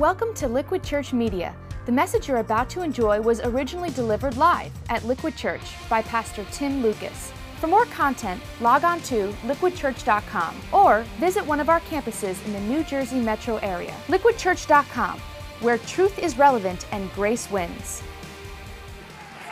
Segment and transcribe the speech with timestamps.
[0.00, 1.54] Welcome to Liquid Church Media.
[1.84, 6.46] The message you're about to enjoy was originally delivered live at Liquid Church by Pastor
[6.52, 7.30] Tim Lucas.
[7.58, 12.60] For more content, log on to liquidchurch.com or visit one of our campuses in the
[12.60, 13.94] New Jersey metro area.
[14.06, 15.20] Liquidchurch.com,
[15.60, 18.02] where truth is relevant and grace wins.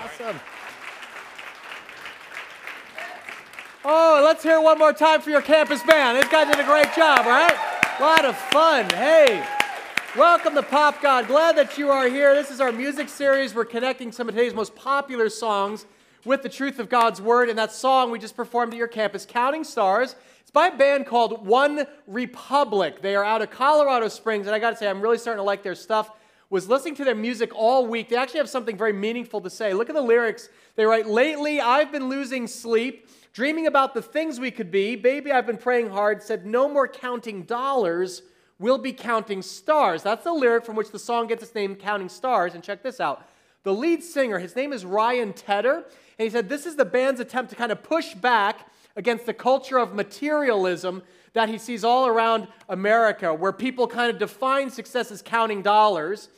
[0.03, 0.41] Awesome.
[3.85, 6.17] Oh, let's hear one more time for your campus band.
[6.17, 7.55] These guys did a great job, right?
[7.99, 8.89] A lot of fun.
[8.89, 9.46] Hey,
[10.17, 11.27] welcome to Pop God.
[11.27, 12.35] Glad that you are here.
[12.35, 13.55] This is our music series.
[13.55, 15.85] We're connecting some of today's most popular songs
[16.25, 17.51] with the truth of God's Word.
[17.51, 21.07] And that song we just performed at your campus, Counting Stars, it's by a band
[21.07, 23.02] called One Republic.
[23.02, 25.45] They are out of Colorado Springs, and I got to say, I'm really starting to
[25.45, 26.11] like their stuff.
[26.49, 28.09] Was listening to their music all week.
[28.09, 29.75] They actually have something very meaningful to say.
[29.75, 30.49] Look at the lyrics.
[30.77, 34.97] They write, Lately, I've been losing sleep, dreaming about the things we could be.
[34.97, 38.23] Baby, I've been praying hard, said, No more counting dollars,
[38.59, 40.03] we'll be counting stars.
[40.03, 42.55] That's the lyric from which the song gets its name, Counting Stars.
[42.55, 43.27] And check this out.
[43.65, 45.85] The lead singer, his name is Ryan Tedder,
[46.19, 49.35] and he said this is the band's attempt to kind of push back against the
[49.35, 55.10] culture of materialism that he sees all around America, where people kind of define success
[55.10, 56.29] as counting dollars.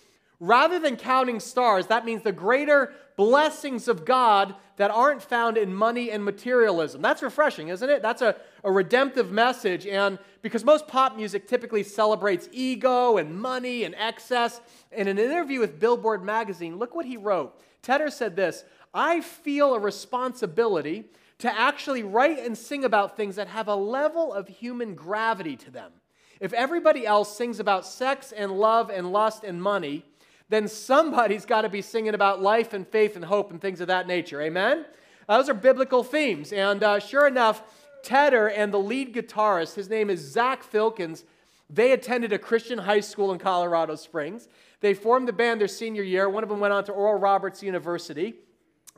[0.41, 5.75] Rather than counting stars, that means the greater blessings of God that aren't found in
[5.75, 7.03] money and materialism.
[7.03, 8.01] That's refreshing, isn't it?
[8.01, 9.87] That's a, a redemptive message.
[9.87, 15.61] And because most pop music typically celebrates ego and money and excess, in an interview
[15.61, 17.61] with Billboard magazine, look what he wrote.
[17.83, 21.05] Tedder said this I feel a responsibility
[21.41, 25.71] to actually write and sing about things that have a level of human gravity to
[25.71, 25.93] them.
[26.41, 30.05] If everybody else sings about sex and love and lust and money,
[30.51, 33.87] then somebody's got to be singing about life and faith and hope and things of
[33.87, 34.43] that nature.
[34.43, 34.85] Amen?
[35.29, 36.53] Those are biblical themes.
[36.53, 37.63] And uh, sure enough,
[38.03, 41.25] Tedder and the lead guitarist, his name is Zach Filkins,
[41.73, 44.49] they attended a Christian high school in Colorado Springs.
[44.81, 46.29] They formed the band their senior year.
[46.29, 48.35] One of them went on to Oral Roberts University.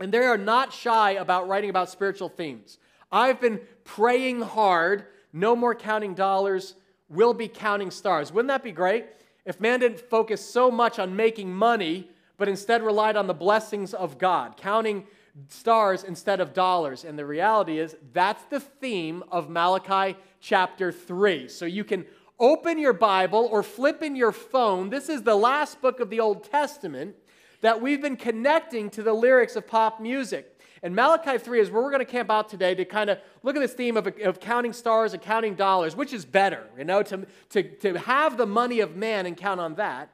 [0.00, 2.78] And they are not shy about writing about spiritual themes.
[3.10, 5.04] I've been praying hard,
[5.34, 6.76] no more counting dollars,
[7.10, 8.32] we'll be counting stars.
[8.32, 9.04] Wouldn't that be great?
[9.44, 13.94] If man didn't focus so much on making money, but instead relied on the blessings
[13.94, 15.04] of God, counting
[15.48, 17.04] stars instead of dollars.
[17.04, 21.48] And the reality is, that's the theme of Malachi chapter 3.
[21.48, 22.04] So you can
[22.38, 24.90] open your Bible or flip in your phone.
[24.90, 27.16] This is the last book of the Old Testament
[27.60, 30.51] that we've been connecting to the lyrics of pop music.
[30.82, 33.54] And Malachi 3 is where we're going to camp out today to kind of look
[33.54, 37.02] at this theme of, of counting stars and counting dollars, which is better, you know,
[37.04, 40.10] to, to, to have the money of man and count on that,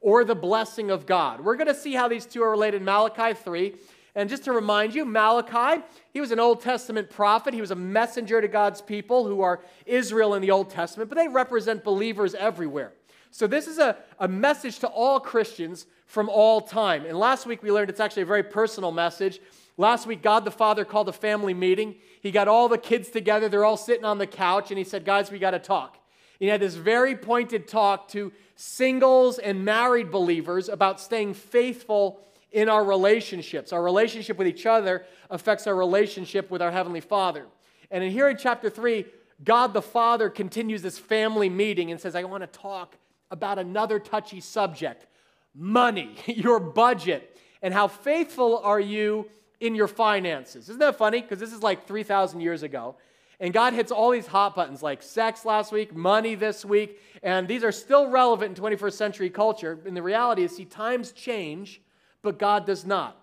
[0.00, 1.40] or the blessing of God.
[1.40, 3.74] We're going to see how these two are related Malachi 3.
[4.14, 5.82] And just to remind you, Malachi,
[6.12, 7.54] he was an Old Testament prophet.
[7.54, 11.16] He was a messenger to God's people who are Israel in the Old Testament, but
[11.16, 12.92] they represent believers everywhere.
[13.30, 17.06] So, this is a, a message to all Christians from all time.
[17.06, 19.38] And last week we learned it's actually a very personal message.
[19.80, 21.94] Last week, God the Father called a family meeting.
[22.20, 23.48] He got all the kids together.
[23.48, 25.96] They're all sitting on the couch, and he said, Guys, we got to talk.
[26.38, 32.20] He had this very pointed talk to singles and married believers about staying faithful
[32.52, 33.72] in our relationships.
[33.72, 37.46] Our relationship with each other affects our relationship with our Heavenly Father.
[37.90, 39.06] And in here in chapter 3,
[39.44, 42.98] God the Father continues this family meeting and says, I want to talk
[43.30, 45.06] about another touchy subject
[45.54, 49.26] money, your budget, and how faithful are you
[49.60, 50.68] in your finances.
[50.68, 51.20] Isn't that funny?
[51.20, 52.96] Because this is like 3,000 years ago.
[53.38, 57.48] And God hits all these hot buttons like sex last week, money this week, and
[57.48, 59.78] these are still relevant in 21st century culture.
[59.86, 61.80] And the reality is, see, times change,
[62.22, 63.18] but God does not.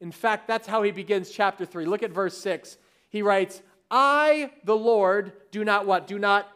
[0.00, 1.84] In fact, that's how he begins chapter 3.
[1.84, 2.78] Look at verse 6.
[3.10, 6.06] He writes, I, the Lord, do not what?
[6.06, 6.48] Do not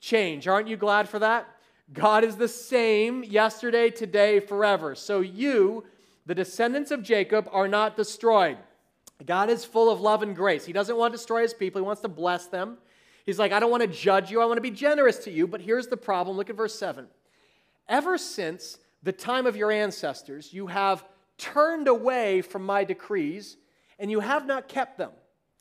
[0.00, 0.48] change.
[0.48, 1.46] Aren't you glad for that?
[1.92, 4.94] God is the same yesterday, today, forever.
[4.94, 5.84] So you,
[6.24, 8.56] the descendants of Jacob, are not destroyed.
[9.26, 10.64] God is full of love and grace.
[10.64, 12.78] He doesn't want to destroy his people, he wants to bless them.
[13.24, 15.46] He's like, I don't want to judge you, I want to be generous to you.
[15.46, 17.06] But here's the problem look at verse 7.
[17.88, 21.04] Ever since the time of your ancestors, you have
[21.38, 23.56] turned away from my decrees,
[23.98, 25.10] and you have not kept them.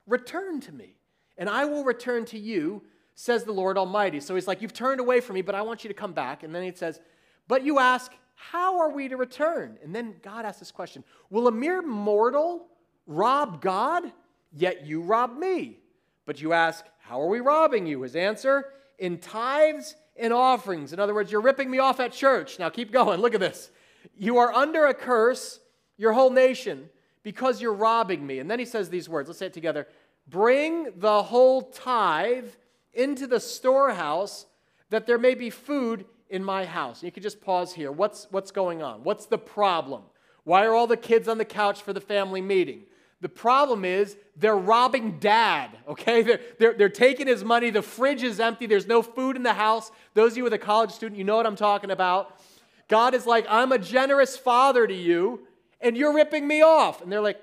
[0.07, 0.95] Return to me,
[1.37, 2.83] and I will return to you,
[3.15, 4.19] says the Lord Almighty.
[4.19, 6.43] So he's like, You've turned away from me, but I want you to come back.
[6.43, 6.99] And then he says,
[7.47, 9.77] But you ask, How are we to return?
[9.83, 12.67] And then God asks this question Will a mere mortal
[13.07, 14.11] rob God,
[14.51, 15.77] yet you rob me.
[16.25, 18.01] But you ask, How are we robbing you?
[18.01, 18.65] His answer,
[18.99, 20.93] In tithes and offerings.
[20.93, 22.59] In other words, you're ripping me off at church.
[22.59, 23.21] Now keep going.
[23.21, 23.71] Look at this.
[24.17, 25.59] You are under a curse,
[25.97, 26.89] your whole nation,
[27.23, 28.39] because you're robbing me.
[28.39, 29.29] And then he says these words.
[29.29, 29.87] Let's say it together.
[30.27, 32.49] Bring the whole tithe
[32.93, 34.45] into the storehouse,
[34.89, 37.03] that there may be food in my house.
[37.03, 37.91] You could just pause here.
[37.91, 39.03] What's, what's going on?
[39.03, 40.03] What's the problem?
[40.43, 42.83] Why are all the kids on the couch for the family meeting?
[43.21, 46.21] The problem is they're robbing dad, okay?
[46.23, 47.69] They're, they're, they're, taking his money.
[47.69, 48.65] The fridge is empty.
[48.65, 49.91] There's no food in the house.
[50.15, 52.41] Those of you with a college student, you know what I'm talking about.
[52.87, 55.47] God is like, I'm a generous father to you,
[55.79, 57.01] and you're ripping me off.
[57.01, 57.39] And they're like,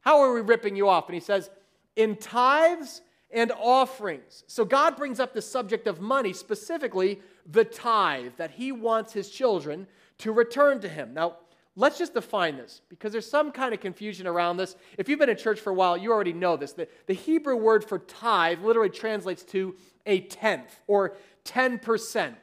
[0.00, 1.08] How are we ripping you off?
[1.08, 1.50] And he says,
[1.94, 4.44] In tithes and offerings.
[4.46, 9.28] So God brings up the subject of money, specifically the tithe, that he wants his
[9.28, 9.86] children
[10.18, 11.12] to return to him.
[11.12, 11.36] Now,
[11.78, 14.74] Let's just define this because there's some kind of confusion around this.
[14.98, 16.72] If you've been in church for a while, you already know this.
[16.72, 22.34] The, the Hebrew word for tithe literally translates to a tenth or 10%.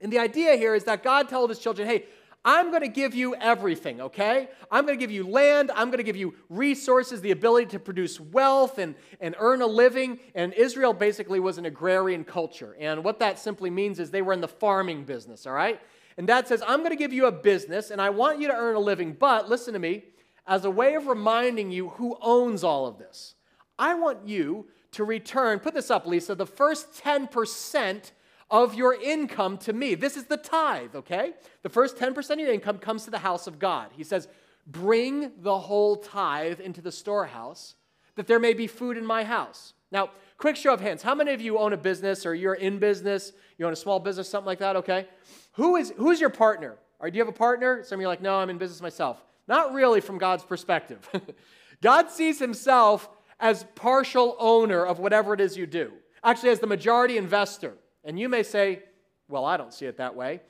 [0.00, 2.06] And the idea here is that God told his children, hey,
[2.44, 4.48] I'm going to give you everything, okay?
[4.72, 5.70] I'm going to give you land.
[5.72, 9.66] I'm going to give you resources, the ability to produce wealth and, and earn a
[9.66, 10.18] living.
[10.34, 12.76] And Israel basically was an agrarian culture.
[12.80, 15.80] And what that simply means is they were in the farming business, all right?
[16.16, 18.54] And dad says, I'm going to give you a business and I want you to
[18.54, 20.04] earn a living, but listen to me,
[20.46, 23.34] as a way of reminding you who owns all of this,
[23.78, 28.12] I want you to return, put this up, Lisa, the first 10%
[28.50, 29.94] of your income to me.
[29.94, 31.32] This is the tithe, okay?
[31.62, 33.90] The first 10% of your income comes to the house of God.
[33.96, 34.28] He says,
[34.66, 37.74] Bring the whole tithe into the storehouse
[38.14, 39.74] that there may be food in my house.
[39.90, 41.02] Now, quick show of hands.
[41.02, 43.32] How many of you own a business or you're in business?
[43.58, 45.06] You own a small business, something like that, okay?
[45.54, 46.76] Who is who's your partner?
[46.98, 47.82] Or do you have a partner?
[47.84, 49.22] Some of you are like, no, I'm in business myself.
[49.46, 51.08] Not really from God's perspective.
[51.82, 53.08] God sees himself
[53.38, 55.92] as partial owner of whatever it is you do,
[56.22, 57.74] actually, as the majority investor.
[58.04, 58.82] And you may say,
[59.28, 60.40] well, I don't see it that way.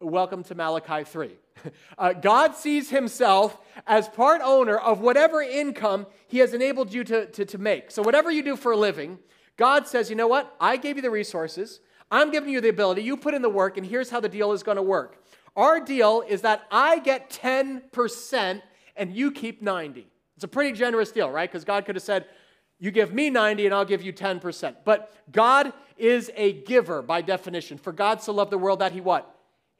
[0.00, 1.30] Welcome to Malachi 3.
[1.98, 7.26] Uh, God sees himself as part owner of whatever income he has enabled you to,
[7.26, 7.90] to, to make.
[7.90, 9.18] So, whatever you do for a living,
[9.56, 10.54] God says, you know what?
[10.60, 11.80] I gave you the resources.
[12.10, 14.52] I'm giving you the ability, you put in the work, and here's how the deal
[14.52, 15.22] is going to work.
[15.56, 18.62] Our deal is that I get 10%
[18.96, 20.06] and you keep 90.
[20.36, 21.50] It's a pretty generous deal, right?
[21.50, 22.26] Because God could have said,
[22.78, 24.76] you give me 90 and I'll give you 10%.
[24.84, 27.76] But God is a giver by definition.
[27.76, 29.34] For God so loved the world that he what?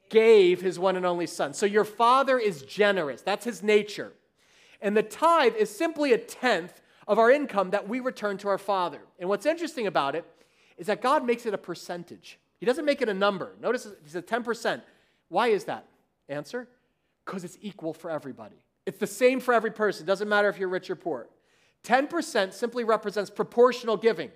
[0.09, 1.53] Gave his one and only son.
[1.53, 3.21] So your father is generous.
[3.21, 4.11] That's his nature.
[4.81, 8.57] And the tithe is simply a tenth of our income that we return to our
[8.57, 8.99] father.
[9.17, 10.25] And what's interesting about it
[10.79, 12.39] is that God makes it a percentage.
[12.57, 13.51] He doesn't make it a number.
[13.61, 14.81] Notice he said 10%.
[15.27, 15.85] Why is that?
[16.27, 16.67] Answer?
[17.25, 18.55] Because it's equal for everybody.
[18.85, 20.05] It's the same for every person.
[20.05, 21.27] It doesn't matter if you're rich or poor.
[21.83, 24.31] 10% simply represents proportional giving.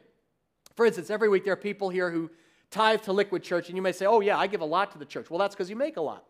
[0.76, 2.30] For instance, every week there are people here who
[2.72, 4.98] tithe to Liquid Church, and you may say, oh, yeah, I give a lot to
[4.98, 5.30] the church.
[5.30, 6.26] Well, that's because you make a lot.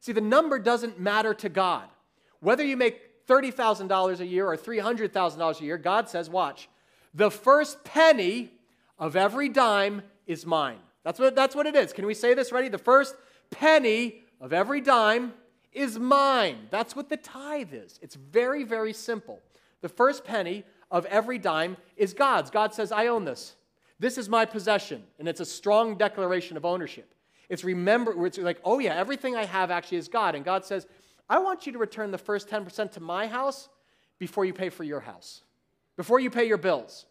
[0.00, 1.88] See, the number doesn't matter to God.
[2.40, 6.68] Whether you make $30,000 a year or $300,000 a year, God says, watch,
[7.14, 8.50] the first penny
[8.98, 10.78] of every dime is mine.
[11.04, 11.92] That's what, that's what it is.
[11.92, 12.52] Can we say this?
[12.52, 12.68] Ready?
[12.68, 13.14] The first
[13.50, 15.34] penny of every dime
[15.72, 16.68] is mine.
[16.70, 17.98] That's what the tithe is.
[18.02, 19.40] It's very, very simple.
[19.82, 22.50] The first penny of every dime is God's.
[22.50, 23.54] God says, I own this.
[23.98, 25.04] This is my possession.
[25.18, 27.14] And it's a strong declaration of ownership.
[27.48, 30.34] It's remember, it's like, oh yeah, everything I have actually is God.
[30.34, 30.86] And God says,
[31.28, 33.68] I want you to return the first 10% to my house
[34.18, 35.42] before you pay for your house,
[35.96, 37.06] before you pay your bills.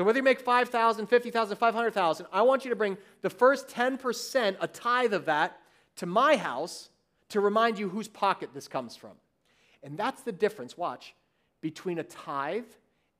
[0.00, 4.56] So whether you make 5,000, 50,000, 500,000, I want you to bring the first 10%,
[4.58, 5.60] a tithe of that,
[5.96, 6.88] to my house
[7.28, 9.10] to remind you whose pocket this comes from.
[9.82, 11.14] And that's the difference, watch,
[11.60, 12.64] between a tithe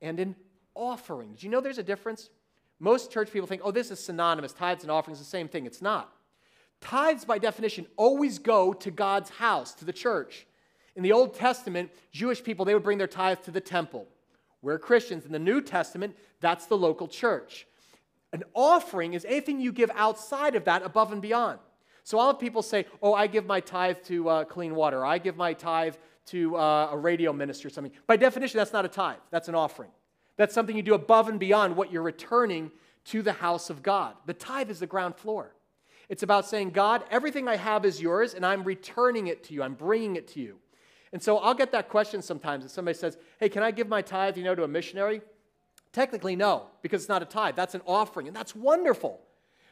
[0.01, 0.35] and an
[0.73, 1.35] offering.
[1.35, 2.31] Do you know there's a difference?
[2.79, 4.51] Most church people think, oh, this is synonymous.
[4.51, 5.67] Tithes and offerings the same thing.
[5.67, 6.11] It's not.
[6.79, 10.47] Tithes, by definition, always go to God's house, to the church.
[10.95, 14.07] In the Old Testament, Jewish people, they would bring their tithe to the temple.
[14.61, 15.25] We're Christians.
[15.25, 17.67] In the New Testament, that's the local church.
[18.33, 21.59] An offering is anything you give outside of that, above and beyond.
[22.03, 25.17] So all of people say, oh, I give my tithe to uh, clean water, I
[25.17, 25.95] give my tithe
[26.27, 27.91] to uh, a radio minister or something.
[28.07, 29.91] By definition, that's not a tithe, that's an offering.
[30.37, 32.71] That's something you do above and beyond what you're returning
[33.05, 34.15] to the house of God.
[34.25, 35.53] The tithe is the ground floor.
[36.09, 39.63] It's about saying, God, everything I have is yours, and I'm returning it to you.
[39.63, 40.57] I'm bringing it to you.
[41.13, 44.01] And so I'll get that question sometimes if somebody says, Hey, can I give my
[44.01, 45.21] tithe, you know, to a missionary?
[45.91, 47.55] Technically, no, because it's not a tithe.
[47.55, 49.19] That's an offering, and that's wonderful.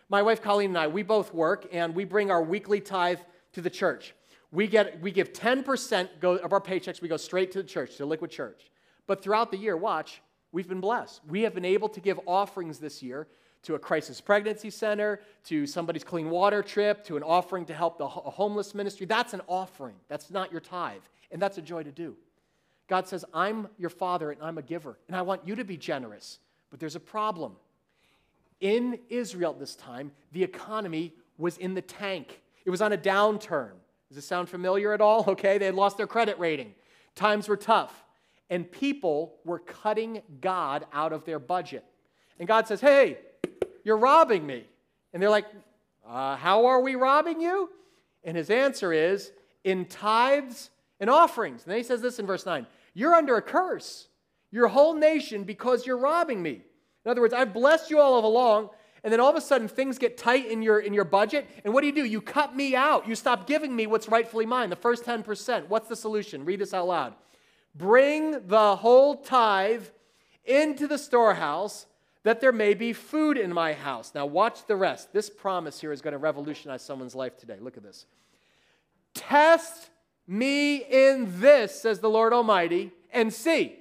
[0.09, 3.19] My wife Colleen and I, we both work, and we bring our weekly tithe
[3.53, 4.13] to the church.
[4.51, 7.97] We, get, we give 10% go, of our paychecks, we go straight to the church,
[7.97, 8.71] to Liquid Church.
[9.07, 11.21] But throughout the year, watch, we've been blessed.
[11.27, 13.27] We have been able to give offerings this year
[13.63, 17.97] to a crisis pregnancy center, to somebody's clean water trip, to an offering to help
[17.97, 19.05] the homeless ministry.
[19.05, 19.95] That's an offering.
[20.07, 21.01] That's not your tithe.
[21.31, 22.15] And that's a joy to do.
[22.87, 25.77] God says, I'm your father and I'm a giver, and I want you to be
[25.77, 26.39] generous.
[26.71, 27.53] But there's a problem.
[28.59, 32.41] In Israel at this time, the economy was in the tank.
[32.65, 33.71] It was on a downturn.
[34.09, 35.23] Does this sound familiar at all?
[35.29, 36.73] Okay, they had lost their credit rating.
[37.15, 38.03] Times were tough.
[38.49, 41.85] And people were cutting God out of their budget.
[42.39, 43.19] And God says, Hey,
[43.83, 44.65] you're robbing me.
[45.13, 45.45] And they're like,
[46.07, 47.69] uh, How are we robbing you?
[48.23, 49.31] And his answer is,
[49.63, 51.63] In tithes and offerings.
[51.63, 54.07] And then he says this in verse 9 You're under a curse,
[54.51, 56.61] your whole nation, because you're robbing me.
[57.05, 58.69] In other words, I've blessed you all along,
[59.03, 61.47] and then all of a sudden things get tight in your, in your budget.
[61.63, 62.03] And what do you do?
[62.03, 63.07] You cut me out.
[63.07, 65.67] You stop giving me what's rightfully mine, the first 10%.
[65.67, 66.43] What's the solution?
[66.43, 67.13] Read this out loud.
[67.75, 69.85] Bring the whole tithe
[70.43, 71.85] into the storehouse
[72.23, 74.11] that there may be food in my house.
[74.13, 75.13] Now, watch the rest.
[75.13, 77.55] This promise here is going to revolutionize someone's life today.
[77.61, 78.05] Look at this.
[79.13, 79.89] Test
[80.29, 83.75] me in this, says the Lord Almighty, and see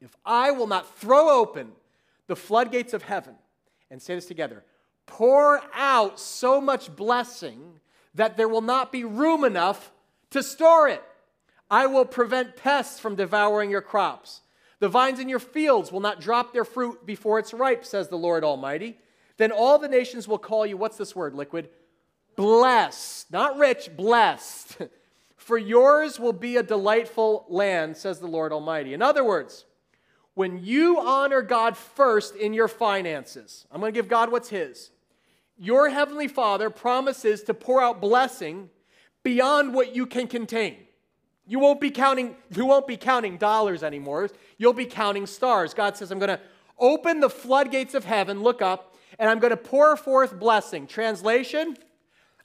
[0.00, 1.72] if I will not throw open
[2.26, 3.34] the floodgates of heaven
[3.90, 4.64] and say this together
[5.06, 7.80] pour out so much blessing
[8.14, 9.90] that there will not be room enough
[10.30, 11.02] to store it.
[11.68, 14.40] I will prevent pests from devouring your crops.
[14.78, 18.16] The vines in your fields will not drop their fruit before it's ripe, says the
[18.16, 18.98] Lord Almighty.
[19.36, 21.68] Then all the nations will call you, what's this word, liquid?
[22.36, 23.32] Blessed.
[23.32, 24.78] Not rich, blessed.
[25.40, 28.92] For yours will be a delightful land, says the Lord Almighty.
[28.92, 29.64] In other words,
[30.34, 34.90] when you honor God first in your finances, I'm going to give God what's His.
[35.56, 38.68] Your Heavenly Father promises to pour out blessing
[39.22, 40.76] beyond what you can contain.
[41.46, 44.28] You won't be counting, you won't be counting dollars anymore.
[44.58, 45.72] You'll be counting stars.
[45.72, 46.40] God says, I'm going to
[46.78, 50.86] open the floodgates of heaven, look up, and I'm going to pour forth blessing.
[50.86, 51.78] Translation,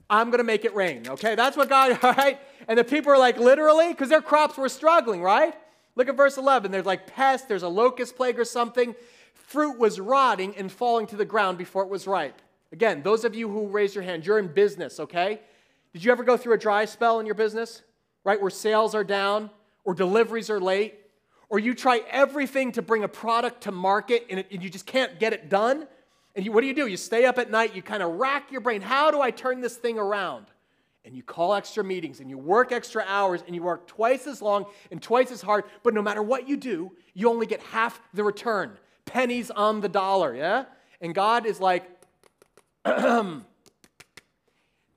[0.09, 1.07] I'm going to make it rain.
[1.07, 2.39] Okay, that's what God, all right?
[2.67, 5.53] And the people are like, literally, because their crops were struggling, right?
[5.95, 6.71] Look at verse 11.
[6.71, 8.95] There's like pests, there's a locust plague or something.
[9.33, 12.41] Fruit was rotting and falling to the ground before it was ripe.
[12.71, 15.39] Again, those of you who raise your hand, you're in business, okay?
[15.93, 17.81] Did you ever go through a dry spell in your business,
[18.23, 18.41] right?
[18.41, 19.49] Where sales are down
[19.85, 20.95] or deliveries are late,
[21.47, 24.85] or you try everything to bring a product to market and, it, and you just
[24.85, 25.87] can't get it done?
[26.35, 26.87] And you, what do you do?
[26.87, 28.81] You stay up at night, you kind of rack your brain.
[28.81, 30.47] How do I turn this thing around?
[31.05, 34.41] and you call extra meetings and you work extra hours and you work twice as
[34.41, 38.01] long and twice as hard, but no matter what you do, you only get half
[38.13, 38.71] the return.
[39.05, 40.65] Pennies on the dollar, yeah?
[40.99, 41.87] And God is like,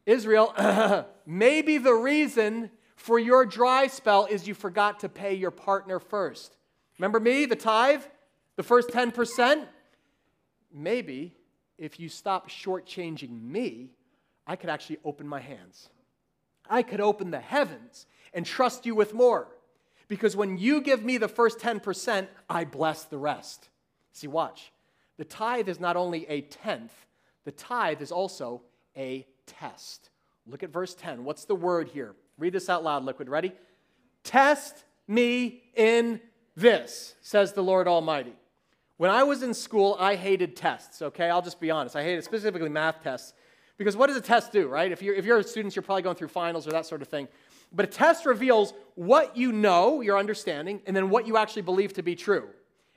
[0.07, 0.55] Israel,
[1.27, 6.57] maybe the reason for your dry spell is you forgot to pay your partner first.
[6.99, 8.03] Remember me, the tithe,
[8.57, 9.67] the first 10%?
[10.73, 11.35] Maybe
[11.79, 13.91] if you stop shortchanging me,
[14.47, 15.89] I could actually open my hands.
[16.69, 19.49] I could open the heavens and trust you with more.
[20.09, 23.69] Because when you give me the first 10%, I bless the rest.
[24.13, 24.73] See, watch.
[25.19, 26.93] The tithe is not only a tenth,
[27.45, 28.63] the tithe is also
[28.97, 30.11] a test.
[30.47, 31.25] Look at verse 10.
[31.25, 32.15] What's the word here?
[32.39, 33.29] Read this out loud, Liquid.
[33.29, 33.53] Ready?
[34.25, 36.21] Test me in
[36.57, 38.35] this, says the Lord Almighty.
[38.99, 41.31] When I was in school, I hated tests, okay?
[41.31, 41.95] I'll just be honest.
[41.95, 43.33] I hated specifically math tests
[43.79, 44.91] because what does a test do, right?
[44.91, 47.07] If you're, if you're a student, you're probably going through finals or that sort of
[47.07, 47.29] thing.
[47.73, 51.93] But a test reveals what you know, your understanding, and then what you actually believe
[51.95, 52.49] to be true.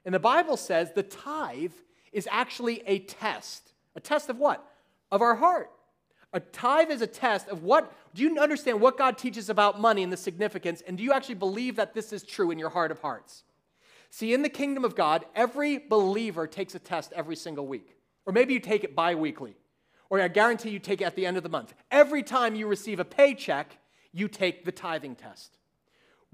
[0.04, 1.74] And the Bible says the tithe
[2.12, 3.74] is actually a test.
[3.96, 4.68] A test of what?
[5.12, 5.70] Of our heart.
[6.34, 10.02] A tithe is a test of what, do you understand what God teaches about money
[10.02, 12.90] and the significance, and do you actually believe that this is true in your heart
[12.90, 13.44] of hearts?
[14.12, 17.96] See, in the kingdom of God, every believer takes a test every single week.
[18.26, 19.56] Or maybe you take it bi weekly
[20.12, 21.74] or I guarantee you take it at the end of the month.
[21.90, 23.78] Every time you receive a paycheck,
[24.12, 25.58] you take the tithing test.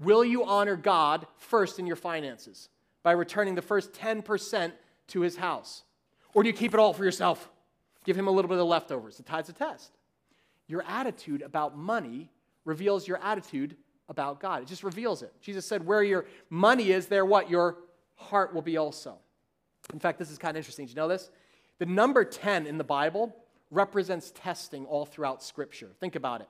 [0.00, 2.70] Will you honor God first in your finances
[3.04, 4.72] by returning the first 10%
[5.08, 5.84] to his house?
[6.34, 7.48] Or do you keep it all for yourself?
[8.04, 9.16] Give him a little bit of the leftovers.
[9.16, 9.92] The tithe's a test.
[10.66, 12.30] Your attitude about money
[12.64, 13.76] reveals your attitude
[14.08, 14.62] about God.
[14.62, 15.32] It just reveals it.
[15.40, 17.50] Jesus said, Where your money is, there what?
[17.50, 17.78] Your
[18.16, 19.16] heart will be also.
[19.92, 20.86] In fact, this is kind of interesting.
[20.86, 21.30] Did you know this?
[21.78, 23.34] The number 10 in the Bible
[23.70, 25.90] represents testing all throughout Scripture.
[26.00, 26.48] Think about it.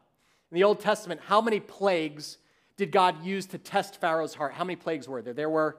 [0.50, 2.38] In the Old Testament, how many plagues
[2.76, 4.54] did God use to test Pharaoh's heart?
[4.54, 5.34] How many plagues were there?
[5.34, 5.76] There were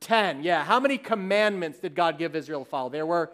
[0.00, 0.42] 10.
[0.42, 0.64] Yeah.
[0.64, 2.88] How many commandments did God give Israel to follow?
[2.88, 3.32] There were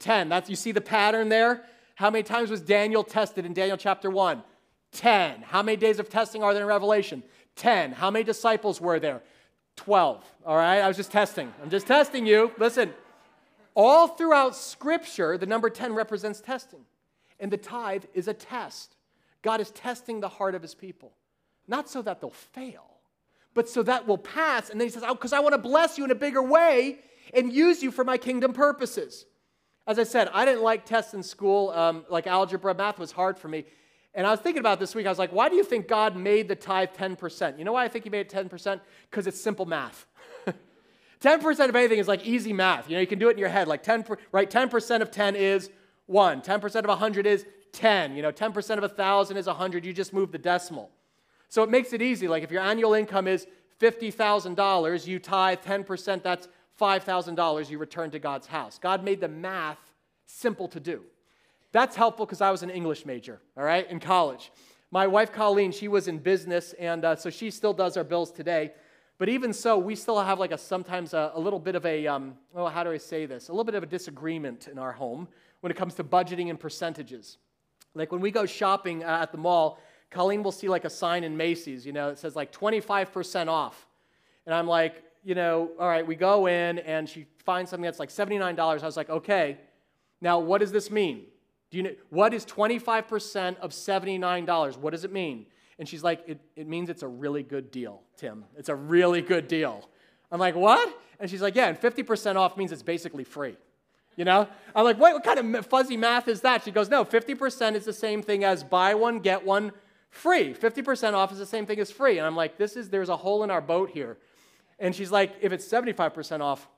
[0.00, 0.28] 10.
[0.28, 1.64] That's you see the pattern there?
[1.94, 4.42] How many times was Daniel tested in Daniel chapter 1?
[4.92, 5.42] 10.
[5.42, 7.22] How many days of testing are there in Revelation?
[7.56, 7.92] 10.
[7.92, 9.22] How many disciples were there?
[9.76, 10.24] 12.
[10.46, 10.80] All right?
[10.80, 11.52] I was just testing.
[11.62, 12.52] I'm just testing you.
[12.58, 12.92] Listen.
[13.74, 16.80] All throughout Scripture, the number 10 represents testing.
[17.38, 18.96] And the tithe is a test.
[19.42, 21.12] God is testing the heart of his people,
[21.66, 22.98] not so that they'll fail,
[23.54, 24.68] but so that will pass.
[24.68, 26.98] And then he says, Oh, because I want to bless you in a bigger way
[27.32, 29.24] and use you for my kingdom purposes.
[29.86, 33.38] As I said, I didn't like tests in school, um, like algebra, math was hard
[33.38, 33.64] for me.
[34.14, 36.16] And I was thinking about this week, I was like, why do you think God
[36.16, 37.58] made the tithe 10%?
[37.58, 38.80] You know why I think He made it 10%?
[39.08, 40.06] Because it's simple math.
[41.20, 42.88] 10% of anything is like easy math.
[42.88, 43.68] You know, you can do it in your head.
[43.68, 44.50] Like 10, right?
[44.50, 45.70] 10% of 10 is
[46.06, 46.42] 1.
[46.42, 48.16] 10% of 100 is 10.
[48.16, 49.84] You know, 10% of 1,000 is 100.
[49.84, 50.90] You just move the decimal.
[51.48, 52.26] So it makes it easy.
[52.26, 53.46] Like if your annual income is
[53.80, 56.48] $50,000, you tithe 10%, that's
[56.80, 58.78] $5,000 you return to God's house.
[58.78, 59.78] God made the math
[60.26, 61.02] simple to do.
[61.72, 64.50] That's helpful because I was an English major, all right, in college.
[64.90, 68.32] My wife Colleen, she was in business, and uh, so she still does our bills
[68.32, 68.72] today.
[69.18, 72.06] But even so, we still have like a sometimes a, a little bit of a,
[72.06, 73.48] um, oh, how do I say this?
[73.48, 75.28] A little bit of a disagreement in our home
[75.60, 77.38] when it comes to budgeting and percentages.
[77.94, 79.78] Like when we go shopping uh, at the mall,
[80.10, 83.86] Colleen will see like a sign in Macy's, you know, it says like 25% off.
[84.46, 88.00] And I'm like, you know, all right, we go in and she finds something that's
[88.00, 88.58] like $79.
[88.58, 89.58] I was like, okay,
[90.20, 91.26] now what does this mean?
[91.70, 94.76] Do you know what is 25% of $79?
[94.76, 95.46] What does it mean?
[95.78, 98.44] And she's like, it, it means it's a really good deal, Tim.
[98.56, 99.88] It's a really good deal.
[100.30, 100.94] I'm like, what?
[101.18, 103.56] And she's like, yeah, and 50% off means it's basically free.
[104.16, 104.48] You know?
[104.74, 106.64] I'm like, wait, what kind of fuzzy math is that?
[106.64, 109.72] She goes, no, 50% is the same thing as buy one, get one
[110.10, 110.52] free.
[110.52, 112.18] 50% off is the same thing as free.
[112.18, 114.18] And I'm like, this is, there's a hole in our boat here.
[114.78, 116.68] And she's like, if it's 75% off,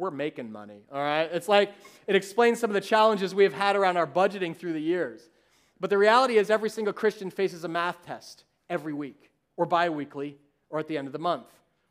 [0.00, 1.28] we're making money, all right?
[1.32, 1.72] It's like
[2.06, 5.20] it explains some of the challenges we have had around our budgeting through the years.
[5.78, 9.88] But the reality is, every single Christian faces a math test every week, or bi
[9.88, 10.36] weekly,
[10.70, 11.46] or at the end of the month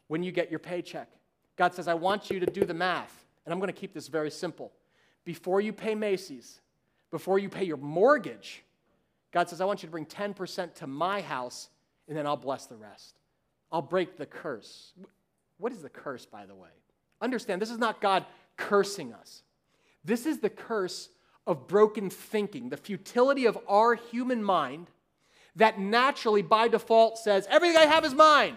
[0.07, 1.09] when you get your paycheck.
[1.55, 4.07] God says, I want you to do the math, and I'm going to keep this
[4.07, 4.71] very simple.
[5.23, 6.61] Before you pay Macy's,
[7.11, 8.63] before you pay your mortgage,
[9.31, 11.69] God says, I want you to bring 10% to my house,
[12.07, 13.19] and then I'll bless the rest.
[13.71, 14.93] I'll break the curse.
[15.57, 16.69] What is the curse, by the way?
[17.21, 18.25] Understand, this is not God
[18.57, 19.43] cursing us.
[20.03, 21.09] This is the curse
[21.45, 24.87] of broken thinking, the futility of our human mind
[25.55, 28.55] that naturally, by default, says, Everything I have is mine.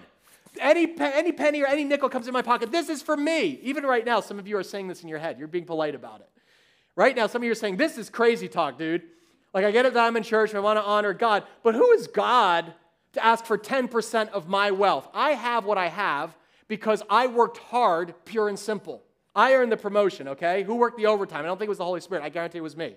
[0.61, 3.59] Any, any penny or any nickel comes in my pocket, this is for me.
[3.63, 5.39] Even right now, some of you are saying this in your head.
[5.39, 6.29] You're being polite about it.
[6.95, 9.03] Right now, some of you are saying, This is crazy talk, dude.
[9.55, 11.93] Like, I get it that I'm in church I want to honor God, but who
[11.93, 12.73] is God
[13.13, 15.09] to ask for 10% of my wealth?
[15.13, 16.35] I have what I have
[16.73, 19.03] because I worked hard, pure and simple.
[19.35, 20.63] I earned the promotion, okay?
[20.63, 21.41] Who worked the overtime?
[21.41, 22.25] I don't think it was the Holy Spirit.
[22.25, 22.97] I guarantee it was me.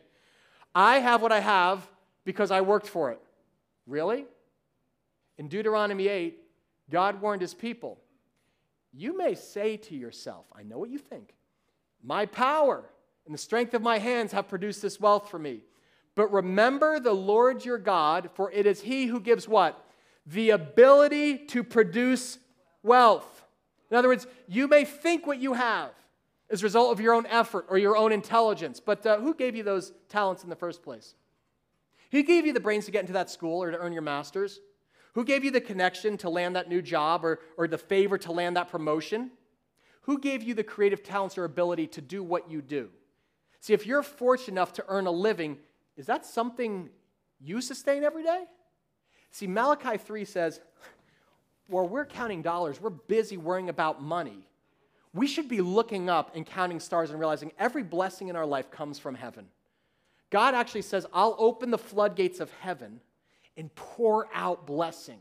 [0.73, 1.85] I have what I have
[2.23, 3.19] because I worked for it.
[3.85, 4.23] Really?
[5.37, 6.39] In Deuteronomy 8,
[6.89, 7.99] God warned his people
[8.93, 11.35] You may say to yourself, I know what you think.
[12.01, 12.81] My power
[13.25, 15.63] and the strength of my hands have produced this wealth for me.
[16.15, 19.85] But remember the Lord your God, for it is he who gives what?
[20.25, 22.39] The ability to produce
[22.81, 23.34] wealth.
[23.91, 25.91] In other words, you may think what you have
[26.49, 29.55] is a result of your own effort or your own intelligence, but uh, who gave
[29.55, 31.15] you those talents in the first place?
[32.11, 34.59] Who gave you the brains to get into that school or to earn your master's?
[35.13, 38.31] Who gave you the connection to land that new job or, or the favor to
[38.31, 39.31] land that promotion?
[40.01, 42.89] Who gave you the creative talents or ability to do what you do?
[43.59, 45.57] See, if you're fortunate enough to earn a living,
[45.97, 46.89] is that something
[47.39, 48.43] you sustain every day?
[49.31, 50.61] See, Malachi 3 says,
[51.67, 54.47] where we're counting dollars, we're busy worrying about money.
[55.13, 58.69] We should be looking up and counting stars and realizing every blessing in our life
[58.69, 59.47] comes from heaven.
[60.29, 62.99] God actually says, I'll open the floodgates of heaven
[63.55, 65.19] and pour out blessing.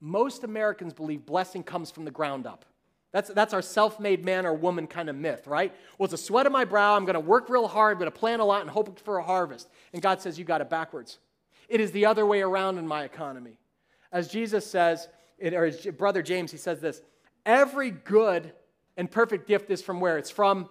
[0.00, 2.66] Most Americans believe blessing comes from the ground up.
[3.12, 5.72] That's, that's our self made man or woman kind of myth, right?
[5.96, 6.96] Well, it's a sweat of my brow.
[6.96, 7.92] I'm going to work real hard.
[7.92, 9.70] I'm going to plan a lot and hope for a harvest.
[9.92, 11.18] And God says, You got it backwards.
[11.68, 13.58] It is the other way around in my economy.
[14.12, 15.08] As Jesus says,
[15.52, 17.02] or his brother James, he says this
[17.44, 18.52] every good
[18.96, 20.18] and perfect gift is from where?
[20.18, 20.68] It's from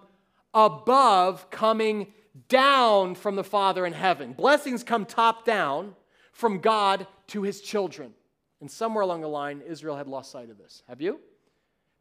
[0.52, 2.12] above, coming
[2.48, 4.32] down from the Father in heaven.
[4.32, 5.94] Blessings come top down
[6.32, 8.12] from God to his children.
[8.60, 10.82] And somewhere along the line, Israel had lost sight of this.
[10.88, 11.20] Have you?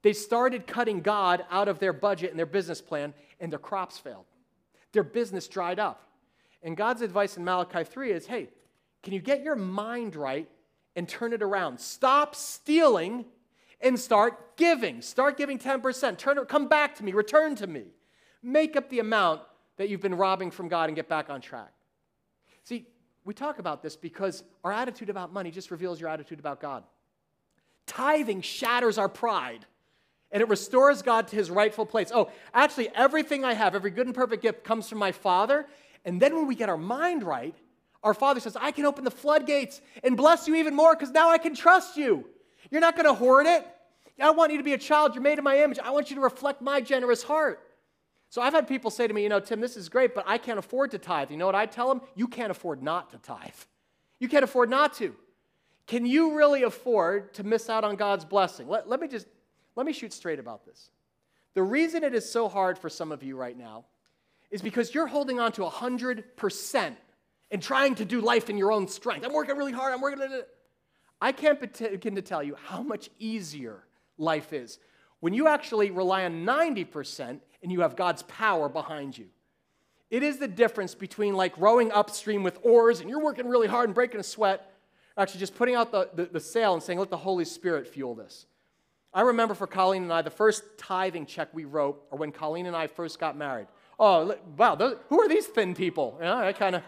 [0.02, 3.98] They started cutting God out of their budget and their business plan, and their crops
[3.98, 4.26] failed.
[4.92, 6.08] Their business dried up.
[6.62, 8.50] And God's advice in Malachi 3 is hey,
[9.02, 10.50] can you get your mind right
[10.96, 11.80] and turn it around.
[11.80, 13.26] Stop stealing
[13.82, 15.02] and start giving.
[15.02, 16.18] Start giving 10%.
[16.18, 17.84] Turn, come back to me, return to me.
[18.42, 19.42] Make up the amount
[19.78, 21.72] that you've been robbing from God and get back on track.
[22.64, 22.86] See,
[23.26, 26.84] we talk about this because our attitude about money just reveals your attitude about God.
[27.86, 29.66] Tithing shatters our pride
[30.32, 32.12] and it restores God to his rightful place.
[32.14, 35.68] Oh, actually, everything I have, every good and perfect gift comes from my Father.
[36.06, 37.56] And then when we get our mind right,
[38.04, 41.30] our Father says, I can open the floodgates and bless you even more because now
[41.30, 42.26] I can trust you.
[42.70, 43.66] You're not going to hoard it.
[44.20, 45.16] I want you to be a child.
[45.16, 45.80] You're made in my image.
[45.80, 47.60] I want you to reflect my generous heart.
[48.30, 50.38] So I've had people say to me, you know, Tim, this is great, but I
[50.38, 51.32] can't afford to tithe.
[51.32, 52.02] You know what I tell them?
[52.16, 53.52] You can't afford not to tithe.
[54.20, 55.16] You can't afford not to.
[55.86, 58.68] Can you really afford to miss out on God's blessing?
[58.68, 59.28] Let, let me just
[59.76, 60.89] let me shoot straight about this.
[61.56, 63.86] The reason it is so hard for some of you right now
[64.50, 66.96] is because you're holding on to 100%
[67.54, 69.24] and trying to do life in your own strength.
[69.24, 69.94] I'm working really hard.
[69.94, 70.28] I'm working.
[71.22, 73.84] I can't begin to tell you how much easier
[74.18, 74.80] life is
[75.20, 79.28] when you actually rely on 90% and you have God's power behind you.
[80.10, 83.88] It is the difference between like rowing upstream with oars and you're working really hard
[83.88, 84.74] and breaking a sweat,
[85.16, 88.16] actually just putting out the, the, the sail and saying, let the Holy Spirit fuel
[88.16, 88.48] this.
[89.13, 92.66] I remember for Colleen and I, the first tithing check we wrote, or when Colleen
[92.66, 93.68] and I first got married.
[94.00, 96.18] Oh, wow, those, who are these thin people?
[96.20, 96.84] Know, I kind of.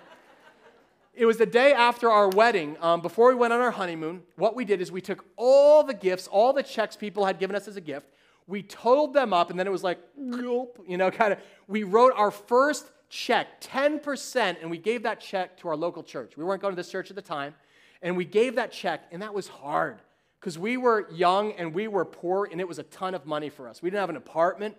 [1.16, 4.24] It was the day after our wedding, um, before we went on our honeymoon.
[4.36, 7.56] What we did is we took all the gifts, all the checks people had given
[7.56, 8.08] us as a gift,
[8.48, 11.40] we totaled them up, and then it was like, you know, kind of.
[11.68, 16.38] We wrote our first check, 10%, and we gave that check to our local church.
[16.38, 17.56] We weren't going to this church at the time,
[18.02, 20.02] and we gave that check, and that was hard
[20.40, 23.50] because we were young and we were poor, and it was a ton of money
[23.50, 23.82] for us.
[23.82, 24.76] We didn't have an apartment.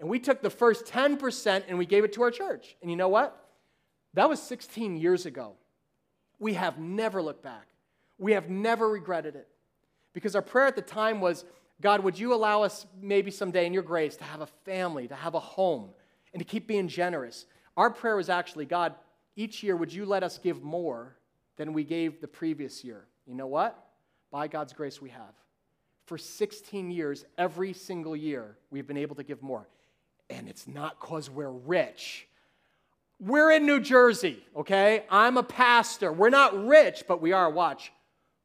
[0.00, 2.76] And we took the first 10% and we gave it to our church.
[2.82, 3.48] And you know what?
[4.14, 5.54] That was 16 years ago.
[6.38, 7.66] We have never looked back.
[8.18, 9.48] We have never regretted it.
[10.12, 11.44] Because our prayer at the time was
[11.80, 15.14] God, would you allow us maybe someday in your grace to have a family, to
[15.14, 15.90] have a home,
[16.32, 17.46] and to keep being generous?
[17.76, 18.94] Our prayer was actually God,
[19.34, 21.16] each year, would you let us give more
[21.56, 23.06] than we gave the previous year?
[23.26, 23.84] You know what?
[24.34, 25.32] by God's grace, we have.
[26.06, 29.68] For 16 years, every single year, we've been able to give more.
[30.28, 32.26] And it's not because we're rich.
[33.26, 35.04] We're in New Jersey, okay?
[35.08, 36.12] I'm a pastor.
[36.12, 37.90] We're not rich, but we are, watch,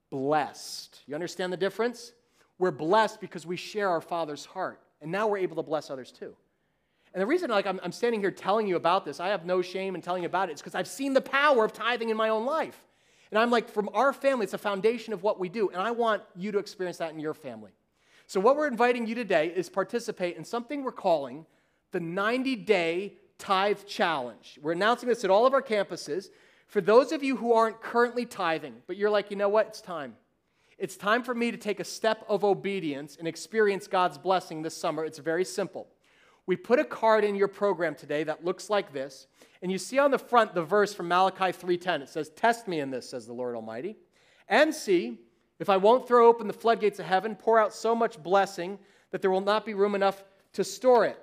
[0.10, 1.02] blessed.
[1.06, 2.13] You understand the difference?
[2.60, 4.80] We're blessed because we share our Father's heart.
[5.02, 6.34] And now we're able to bless others too.
[7.13, 9.62] And the reason like, I'm, I'm standing here telling you about this, I have no
[9.62, 12.15] shame in telling you about it, is because I've seen the power of tithing in
[12.15, 12.82] my own life.
[13.32, 15.68] And I'm like, from our family, it's a foundation of what we do.
[15.72, 17.72] And I want you to experience that in your family.
[18.28, 21.46] So, what we're inviting you today is participate in something we're calling
[21.92, 24.60] the 90 day tithe challenge.
[24.62, 26.30] We're announcing this at all of our campuses.
[26.67, 29.67] For those of you who aren't currently tithing, but you're like, you know what?
[29.67, 30.15] It's time.
[30.78, 34.78] It's time for me to take a step of obedience and experience God's blessing this
[34.78, 35.04] summer.
[35.04, 35.88] It's very simple.
[36.45, 39.28] We put a card in your program today that looks like this.
[39.62, 42.02] And you see on the front the verse from Malachi 3:10.
[42.02, 43.97] It says, "Test me in this," says the Lord Almighty,
[44.47, 45.19] "and see
[45.60, 48.80] if I won't throw open the floodgates of heaven, pour out so much blessing
[49.12, 50.23] that there will not be room enough
[50.54, 51.19] to store it."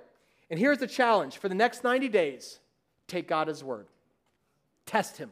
[0.49, 2.59] And here's the challenge for the next 90 days,
[3.07, 3.87] take God as word.
[4.85, 5.31] Test him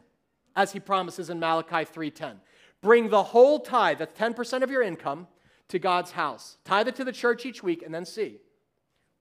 [0.54, 2.40] as he promises in Malachi 3:10.
[2.82, 5.26] Bring the whole tithe, that's 10% of your income,
[5.68, 6.58] to God's house.
[6.64, 8.40] Tithe it to the church each week and then see.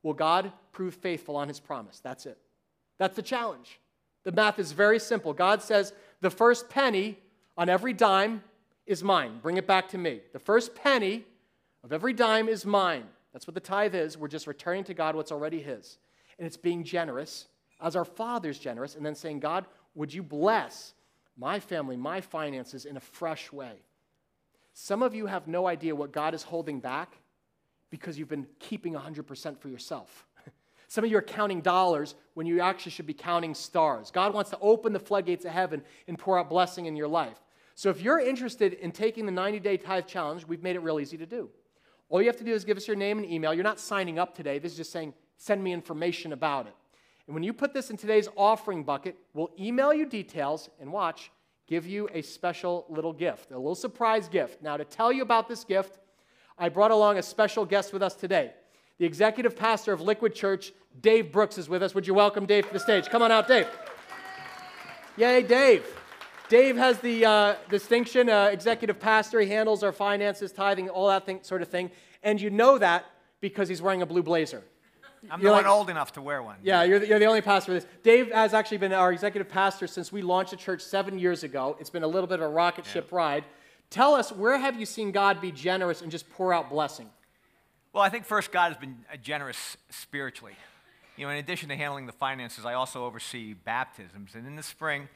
[0.03, 1.99] Will God prove faithful on his promise?
[1.99, 2.37] That's it.
[2.97, 3.79] That's the challenge.
[4.23, 5.33] The math is very simple.
[5.33, 7.17] God says, the first penny
[7.57, 8.43] on every dime
[8.85, 9.39] is mine.
[9.41, 10.21] Bring it back to me.
[10.33, 11.25] The first penny
[11.83, 13.05] of every dime is mine.
[13.35, 14.17] That's what the tithe is.
[14.17, 15.97] We're just returning to God what's already His.
[16.39, 17.47] And it's being generous
[17.81, 20.93] as our Father's generous, and then saying, God, would you bless
[21.35, 23.73] my family, my finances in a fresh way?
[24.73, 27.17] Some of you have no idea what God is holding back
[27.89, 30.25] because you've been keeping 100% for yourself.
[30.87, 34.11] Some of you are counting dollars when you actually should be counting stars.
[34.11, 37.41] God wants to open the floodgates of heaven and pour out blessing in your life.
[37.75, 41.01] So if you're interested in taking the 90 day tithe challenge, we've made it real
[41.01, 41.49] easy to do.
[42.09, 43.53] All you have to do is give us your name and email.
[43.53, 44.59] You're not signing up today.
[44.59, 46.75] This is just saying, send me information about it.
[47.27, 51.31] And when you put this in today's offering bucket, we'll email you details and watch,
[51.67, 54.61] give you a special little gift, a little surprise gift.
[54.61, 55.97] Now, to tell you about this gift,
[56.57, 58.53] I brought along a special guest with us today.
[58.99, 61.95] The executive pastor of Liquid Church, Dave Brooks, is with us.
[61.95, 63.09] Would you welcome Dave to the stage?
[63.09, 63.67] Come on out, Dave.
[65.17, 65.85] Yay, Dave.
[66.49, 69.39] Dave has the uh, distinction, uh, executive pastor.
[69.39, 71.91] He handles our finances, tithing, all that thing, sort of thing.
[72.23, 73.05] And you know that
[73.41, 74.63] because he's wearing a blue blazer.
[75.29, 76.57] I'm you're the like, one old enough to wear one.
[76.63, 77.87] Yeah, you're the, you're the only pastor for this.
[78.03, 81.75] Dave has actually been our executive pastor since we launched the church seven years ago.
[81.79, 83.17] It's been a little bit of a rocket ship yeah.
[83.17, 83.43] ride.
[83.89, 87.09] Tell us, where have you seen God be generous and just pour out blessing?
[87.93, 90.53] Well, I think first, God has been generous spiritually.
[91.17, 94.35] You know, in addition to handling the finances, I also oversee baptisms.
[94.35, 95.07] And in the spring,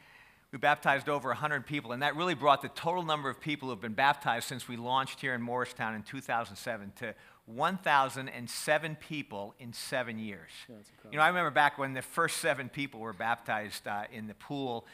[0.51, 3.71] we baptized over 100 people, and that really brought the total number of people who
[3.71, 7.13] have been baptized since we launched here in Morristown in 2007 to
[7.45, 10.49] 1,007 people in seven years.
[10.67, 10.75] Yeah,
[11.11, 14.33] you know, I remember back when the first seven people were baptized uh, in the
[14.35, 14.85] pool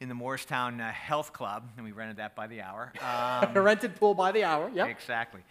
[0.00, 2.92] in the Morristown uh, Health Club, and we rented that by the hour.
[3.02, 4.86] Um, rented pool by the hour, yeah.
[4.86, 5.42] Exactly.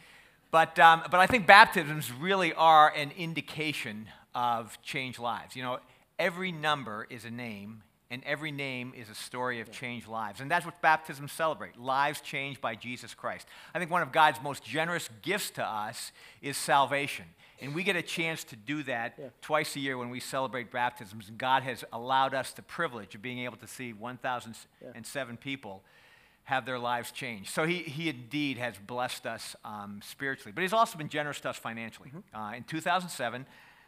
[0.51, 5.55] But, um, but I think baptisms really are an indication of changed lives.
[5.55, 5.79] You know,
[6.19, 10.39] every number is a name and every name is a story of changed lives.
[10.39, 13.47] And that's what baptisms celebrate lives changed by Jesus Christ.
[13.73, 17.25] I think one of God's most generous gifts to us is salvation.
[17.61, 19.27] And we get a chance to do that yeah.
[19.41, 21.29] twice a year when we celebrate baptisms.
[21.29, 25.35] And God has allowed us the privilege of being able to see 1,007 yeah.
[25.41, 25.81] people
[26.43, 27.49] have their lives changed.
[27.49, 30.51] So he, he indeed has blessed us um, spiritually.
[30.53, 32.09] But he's also been generous to us financially.
[32.09, 32.39] Mm-hmm.
[32.39, 33.45] Uh, in 2007,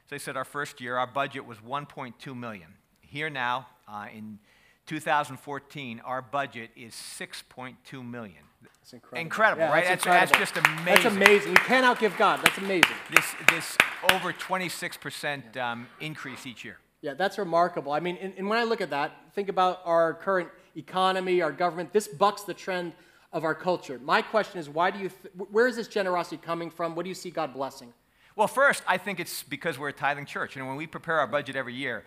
[0.08, 2.74] as I said, our first year, our budget was 1.2 million.
[3.10, 4.40] Here now, uh, in
[4.86, 8.44] 2014, our budget is 6.2 million.
[8.62, 9.22] That's incredible.
[9.22, 9.86] Incredible, yeah, right?
[9.86, 10.86] That's, that's, that's, just amazing.
[10.86, 11.52] That's amazing.
[11.52, 12.42] You cannot give God.
[12.44, 12.96] That's amazing.
[13.14, 13.78] This, this
[14.12, 16.78] over 26% um, increase each year.
[17.02, 17.92] Yeah, that's remarkable.
[17.94, 21.52] I mean, and, and, when I look at that, think about our current economy, our
[21.52, 21.94] government.
[21.94, 22.94] This bucks the trend
[23.32, 24.00] of our culture.
[24.04, 25.10] My question is, why do you?
[25.10, 26.96] Th- where is this generosity coming from?
[26.96, 27.94] What do you see God blessing?
[28.36, 30.56] Well, first, I think it's because we're a tithing church.
[30.56, 32.04] You know, when we prepare our budget every year,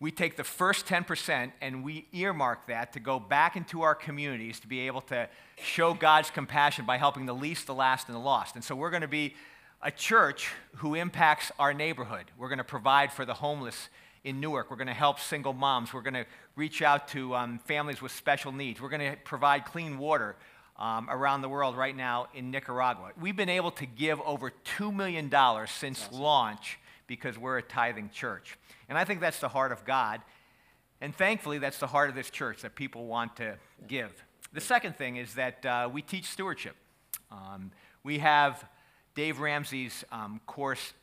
[0.00, 4.60] we take the first 10% and we earmark that to go back into our communities
[4.60, 5.28] to be able to
[5.60, 8.54] show God's compassion by helping the least, the last, and the lost.
[8.54, 9.34] And so we're going to be
[9.82, 12.26] a church who impacts our neighborhood.
[12.36, 13.88] We're going to provide for the homeless
[14.22, 14.70] in Newark.
[14.70, 15.92] We're going to help single moms.
[15.92, 18.80] We're going to reach out to um, families with special needs.
[18.80, 20.36] We're going to provide clean water
[20.78, 23.10] um, around the world right now in Nicaragua.
[23.20, 25.30] We've been able to give over $2 million
[25.66, 26.20] since awesome.
[26.20, 28.58] launch because we're a tithing church.
[28.88, 30.20] And I think that's the heart of God.
[31.00, 34.10] And thankfully, that's the heart of this church that people want to give.
[34.52, 36.74] The second thing is that uh, we teach stewardship.
[37.30, 37.70] Um,
[38.02, 38.64] we have
[39.14, 40.94] Dave Ramsey's um, course,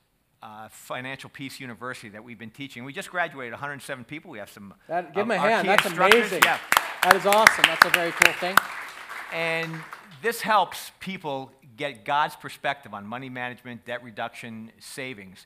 [0.42, 2.84] uh, Financial Peace University, that we've been teaching.
[2.84, 4.32] We just graduated 107 people.
[4.32, 4.74] We have some.
[4.88, 5.68] That, give them a hand.
[5.68, 6.42] That's amazing.
[6.44, 6.60] Yeah.
[7.04, 7.66] That is awesome.
[7.68, 8.56] That's a very cool thing.
[9.32, 9.72] And
[10.22, 15.46] this helps people get God's perspective on money management, debt reduction, savings.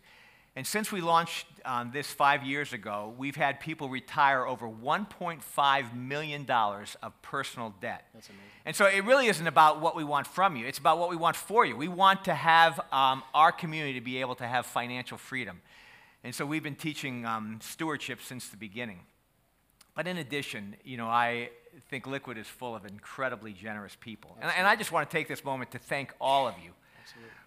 [0.59, 5.95] And since we launched um, this five years ago, we've had people retire over $1.5
[5.95, 8.03] million of personal debt.
[8.13, 8.43] That's amazing.
[8.65, 11.15] And so it really isn't about what we want from you, it's about what we
[11.15, 11.77] want for you.
[11.77, 15.61] We want to have um, our community to be able to have financial freedom.
[16.25, 18.99] And so we've been teaching um, stewardship since the beginning.
[19.95, 21.51] But in addition, you know, I
[21.89, 24.37] think Liquid is full of incredibly generous people.
[24.41, 26.71] And, and I just want to take this moment to thank all of you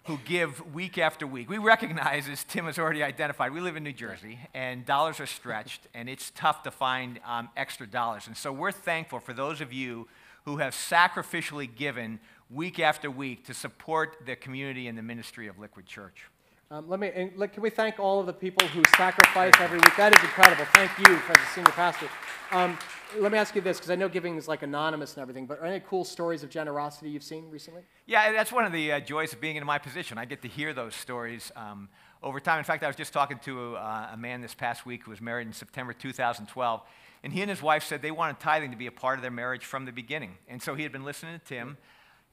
[0.05, 1.49] who give week after week.
[1.49, 5.25] We recognize, as Tim has already identified, we live in New Jersey, and dollars are
[5.25, 8.27] stretched, and it's tough to find um, extra dollars.
[8.27, 10.07] And so we're thankful for those of you
[10.45, 15.57] who have sacrificially given week after week to support the community and the ministry of
[15.57, 16.25] Liquid Church.
[16.71, 19.95] Um, let me, and, can we thank all of the people who sacrifice every week?
[19.95, 20.65] That is incredible.
[20.73, 22.09] Thank you, as a senior pastor.
[22.51, 22.77] Um,
[23.19, 25.59] let me ask you this, because I know giving is like anonymous and everything, but
[25.59, 27.83] are any cool stories of generosity you've seen recently?
[28.07, 30.17] Yeah, that's one of the uh, joys of being in my position.
[30.17, 31.89] I get to hear those stories um,
[32.23, 32.57] over time.
[32.57, 35.21] In fact, I was just talking to uh, a man this past week who was
[35.21, 36.81] married in September 2012,
[37.23, 39.31] and he and his wife said they wanted tithing to be a part of their
[39.31, 40.37] marriage from the beginning.
[40.47, 41.77] And so he had been listening to Tim,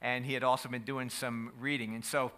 [0.01, 1.93] and he had also been doing some reading.
[1.93, 2.31] And so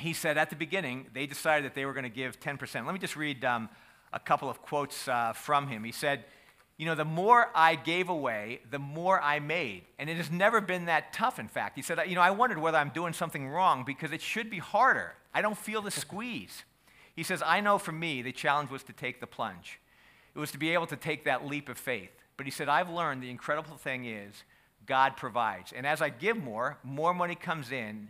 [0.00, 2.84] he said at the beginning, they decided that they were going to give 10%.
[2.84, 3.68] Let me just read um,
[4.12, 5.84] a couple of quotes uh, from him.
[5.84, 6.24] He said,
[6.76, 9.84] You know, the more I gave away, the more I made.
[9.98, 11.76] And it has never been that tough, in fact.
[11.76, 14.58] He said, You know, I wondered whether I'm doing something wrong because it should be
[14.58, 15.14] harder.
[15.34, 16.64] I don't feel the squeeze.
[17.14, 19.80] He says, I know for me, the challenge was to take the plunge.
[20.34, 22.12] It was to be able to take that leap of faith.
[22.36, 24.44] But he said, I've learned the incredible thing is
[24.86, 25.72] God provides.
[25.72, 28.08] And as I give more, more money comes in,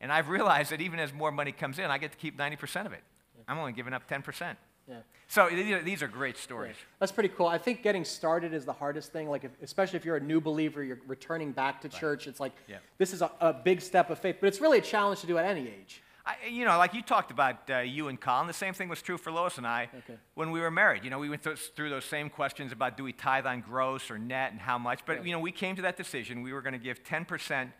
[0.00, 2.86] and I've realized that even as more money comes in, I get to keep 90%
[2.86, 3.02] of it.
[3.36, 3.44] Yeah.
[3.48, 4.56] I'm only giving up 10%.
[4.88, 4.96] Yeah.
[5.28, 5.48] So
[5.84, 6.74] these are great stories.
[6.76, 6.96] Yeah.
[6.98, 7.46] That's pretty cool.
[7.46, 9.28] I think getting started is the hardest thing.
[9.28, 12.00] Like, if, especially if you're a new believer, you're returning back to right.
[12.00, 12.26] church.
[12.26, 12.78] It's like yeah.
[12.98, 15.38] this is a, a, big step of faith, but it's really a challenge to do
[15.38, 16.02] at any age.
[16.26, 18.48] I, you know, like you talked about uh, you and Colleen.
[18.48, 20.18] The same thing was true for Lois and I okay.
[20.34, 21.04] when we were married.
[21.04, 24.10] You know, we went th- through those same questions about do we tithe on gross
[24.10, 25.00] or net and how much.
[25.06, 26.42] But you know, we came to that decision.
[26.42, 27.70] We were going to give 10 percent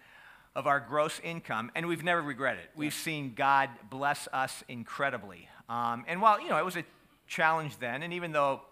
[0.56, 2.70] of our gross income, and we've never regretted it.
[2.74, 5.48] We've seen God bless us incredibly.
[5.68, 6.84] Um, and while, you know, it was a
[7.28, 8.62] challenge then, and even though,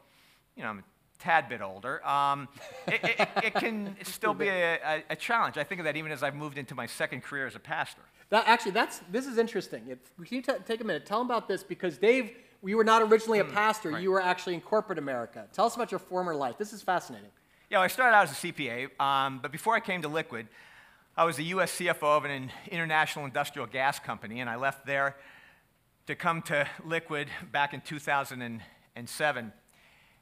[0.57, 0.83] you know, I'm a
[1.21, 2.49] tad bit older, um,
[2.89, 5.57] it, it, it, can still be a, a, challenge.
[5.57, 8.03] I think of that even as I've moved into my second career as a pastor.
[8.31, 9.85] That, actually, that's, this is interesting.
[9.89, 11.07] If, can you t- take a minute?
[11.07, 12.33] Tell them about this because Dave,
[12.65, 13.91] you were not originally a mm, pastor.
[13.91, 14.03] Right.
[14.03, 15.47] You were actually in corporate America.
[15.53, 16.59] Tell us about your former life.
[16.59, 17.31] This is fascinating.
[17.71, 20.49] Yeah, well, I started out as a CPA, um, but before I came to Liquid,
[21.19, 25.17] I was the US CFO of an international industrial gas company, and I left there
[26.07, 29.53] to come to Liquid back in 2007.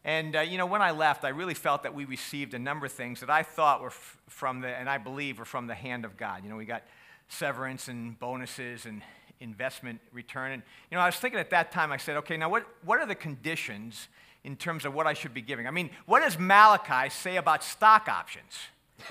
[0.04, 2.86] And uh, you know, when I left, I really felt that we received a number
[2.86, 6.06] of things that I thought were from the, and I believe were from the hand
[6.06, 6.42] of God.
[6.42, 6.82] You know, we got
[7.28, 9.02] severance and bonuses and
[9.38, 10.52] investment return.
[10.52, 13.00] And you know, I was thinking at that time, I said, okay, now what, what
[13.00, 14.08] are the conditions
[14.44, 15.66] in terms of what I should be giving.
[15.66, 18.54] I mean, what does Malachi say about stock options?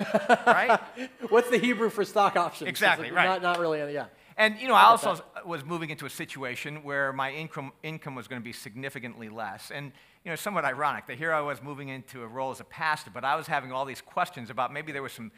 [0.46, 0.80] right?
[1.28, 2.68] What's the Hebrew for stock options?
[2.68, 3.26] Exactly, right.
[3.26, 4.06] Not, not really, yeah.
[4.36, 8.28] And you know, I also was moving into a situation where my income income was
[8.28, 9.70] going to be significantly less.
[9.70, 9.92] And
[10.24, 13.10] you know, somewhat ironic that here I was moving into a role as a pastor,
[13.12, 15.32] but I was having all these questions about maybe there were some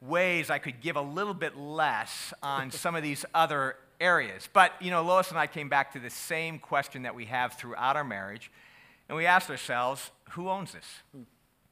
[0.00, 4.48] ways I could give a little bit less on some of these other areas.
[4.52, 7.54] But you know, Lois and I came back to the same question that we have
[7.54, 8.52] throughout our marriage,
[9.08, 10.86] and we asked ourselves, who owns this?
[11.12, 11.22] Hmm.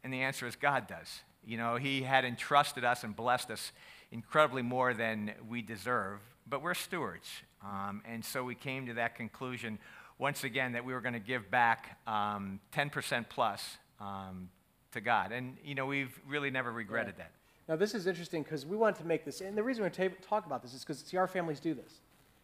[0.02, 1.20] And the answer is God does.
[1.46, 3.72] You know, He had entrusted us and blessed us
[4.10, 7.28] incredibly more than we deserve, but we're stewards.
[7.64, 9.78] Um, and so we came to that conclusion
[10.18, 14.48] once again that we were going to give back um, 10% plus um,
[14.92, 15.32] to God.
[15.32, 17.24] And, you know, we've really never regretted yeah.
[17.24, 17.32] that.
[17.68, 20.46] Now, this is interesting because we wanted to make this, and the reason we talk
[20.46, 22.00] about this is because see, our families do this.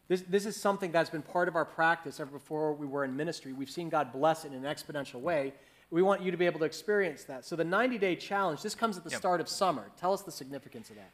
[0.09, 3.17] This, this is something that's been part of our practice ever before we were in
[3.17, 3.53] ministry.
[3.53, 5.53] We've seen God bless it in an exponential way.
[5.91, 7.45] We want you to be able to experience that.
[7.45, 9.19] So the 90 day challenge, this comes at the yep.
[9.19, 9.91] start of summer.
[9.99, 11.11] Tell us the significance of that.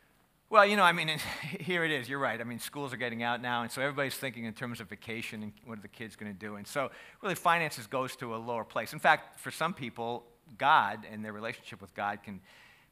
[0.49, 1.09] Well, you know, I mean,
[1.61, 2.09] here it is.
[2.09, 2.41] You're right.
[2.41, 5.43] I mean, schools are getting out now, and so everybody's thinking in terms of vacation
[5.43, 6.57] and what are the kids going to do.
[6.57, 6.91] And so,
[7.23, 8.93] really, finances goes to a lower place.
[8.93, 10.25] In fact, for some people,
[10.57, 12.41] God and their relationship with God can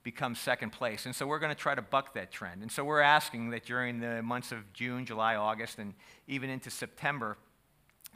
[0.03, 1.07] become second place.
[1.07, 2.63] And so, we're going to try to buck that trend.
[2.63, 5.95] And so, we're asking that during the months of June, July, August, and
[6.27, 7.37] even into September,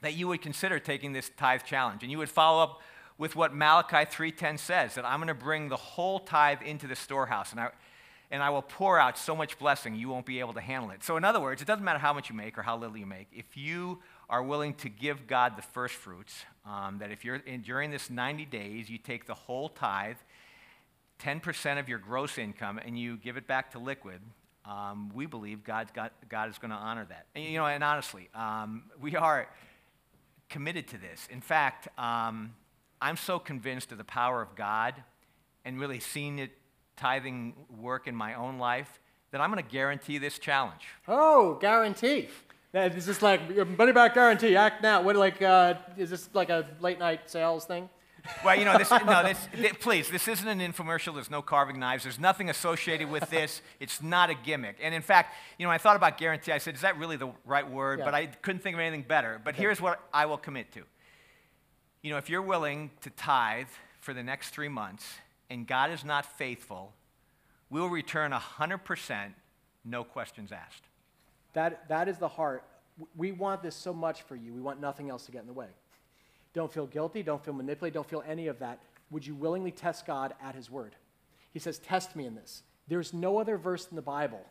[0.02, 2.81] that you would consider taking this tithe challenge, and you would follow up
[3.18, 6.96] with what Malachi 3:10 says that I'm going to bring the whole tithe into the
[6.96, 7.70] storehouse and I
[8.31, 11.02] and I will pour out so much blessing you won't be able to handle it.
[11.02, 13.07] So in other words, it doesn't matter how much you make or how little you
[13.07, 13.28] make.
[13.33, 17.62] If you are willing to give God the first fruits, um, that if you're in,
[17.62, 20.16] during this 90 days you take the whole tithe,
[21.20, 24.20] 10% of your gross income, and you give it back to liquid,
[24.64, 27.26] um, we believe God's got, God is going to honor that.
[27.35, 29.48] And, you know, and honestly, um, we are
[30.50, 31.26] committed to this.
[31.31, 32.52] In fact, um,
[33.01, 34.95] I'm so convinced of the power of God
[35.65, 36.51] and really seeing it
[36.97, 40.83] tithing work in my own life that I'm going to guarantee this challenge.
[41.07, 42.29] Oh, guarantee.
[42.75, 43.41] Is this like
[43.79, 44.57] money back guarantee?
[44.57, 45.03] Act now.
[45.03, 47.89] What like uh, is this like a late night sales thing?
[48.45, 51.15] Well, you know, this, no, this, this, please, this isn't an infomercial.
[51.15, 52.03] There's no carving knives.
[52.03, 53.63] There's nothing associated with this.
[53.81, 54.77] It's not a gimmick.
[54.83, 56.53] And in fact, you know, I thought about guarantee.
[56.53, 58.01] I said, is that really the right word?
[58.01, 58.05] Yeah.
[58.05, 59.41] But I couldn't think of anything better.
[59.43, 59.63] But okay.
[59.63, 60.83] here's what I will commit to
[62.03, 63.69] you know, if you're willing to tithe
[64.01, 65.05] for the next three months
[65.51, 66.93] and God is not faithful,
[67.71, 69.33] we'll return 100%,
[69.85, 70.85] no questions asked.
[71.55, 72.65] That, that is the heart.
[73.17, 74.53] We want this so much for you.
[74.53, 75.69] We want nothing else to get in the way.
[76.53, 77.23] Don't feel guilty.
[77.23, 77.95] Don't feel manipulated.
[77.95, 78.81] Don't feel any of that.
[79.11, 80.95] Would you willingly test God at His word?
[81.53, 82.63] He says, Test me in this.
[82.89, 84.45] There's no other verse in the Bible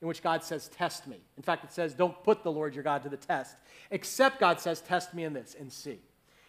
[0.00, 1.18] in which God says, Test me.
[1.36, 3.56] In fact, it says, Don't put the Lord your God to the test,
[3.90, 6.00] except God says, Test me in this and see.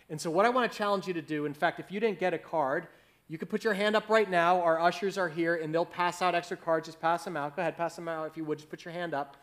[0.10, 2.20] And so, what I want to challenge you to do, in fact, if you didn't
[2.20, 2.88] get a card,
[3.28, 4.62] you can put your hand up right now.
[4.62, 6.88] Our ushers are here and they'll pass out extra cards.
[6.88, 7.56] Just pass them out.
[7.56, 8.60] Go ahead, pass them out if you would.
[8.60, 9.38] Just put your hand up.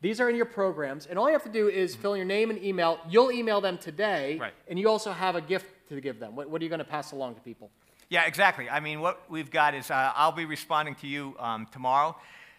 [0.00, 1.06] These are in your programs.
[1.06, 2.98] And all you have to do is fill in your name and email.
[3.08, 4.38] You'll email them today.
[4.38, 4.52] Right.
[4.68, 6.34] And you also have a gift to give them.
[6.34, 7.70] What, what are you going to pass along to people?
[8.08, 8.68] Yeah, exactly.
[8.68, 12.16] I mean, what we've got is uh, I'll be responding to you um, tomorrow.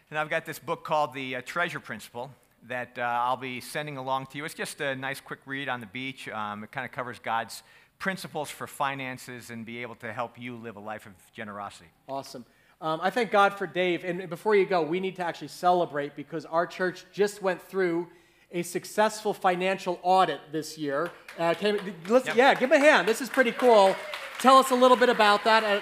[0.10, 2.32] And I've got this book called The uh, Treasure Principle
[2.68, 4.46] that uh, I'll be sending along to you.
[4.46, 6.28] It's just a nice quick read on the beach.
[6.30, 7.64] Um, it kind of covers God's
[7.98, 11.90] principles for finances and be able to help you live a life of generosity.
[12.08, 12.46] Awesome.
[12.82, 14.06] Um, I thank God for Dave.
[14.06, 18.08] And before you go, we need to actually celebrate because our church just went through
[18.52, 21.12] a successful financial audit this year.
[21.38, 22.36] Uh, came, yep.
[22.36, 23.08] Yeah, give him a hand.
[23.08, 23.96] This is pretty cool.
[24.40, 25.64] Tell us a little bit about that.
[25.64, 25.82] Uh,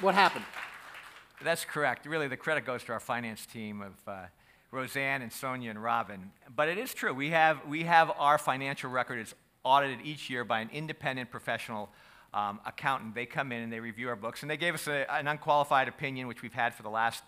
[0.00, 0.44] what happened?
[1.42, 2.04] That's correct.
[2.06, 4.26] Really, the credit goes to our finance team of uh,
[4.70, 6.30] Roseanne and Sonia and Robin.
[6.54, 7.14] But it is true.
[7.14, 11.90] We have, we have our financial record is audited each year by an independent professional
[12.34, 13.14] um, accountant.
[13.14, 15.88] They come in and they review our books, and they gave us a, an unqualified
[15.88, 17.22] opinion, which we've had for the last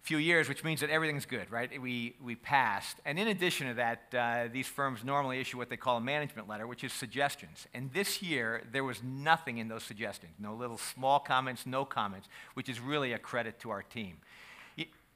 [0.00, 1.80] few years, which means that everything's good, right?
[1.80, 2.96] We, we passed.
[3.04, 6.48] And in addition to that, uh, these firms normally issue what they call a management
[6.48, 7.66] letter, which is suggestions.
[7.74, 12.28] And this year, there was nothing in those suggestions no little small comments, no comments,
[12.54, 14.16] which is really a credit to our team.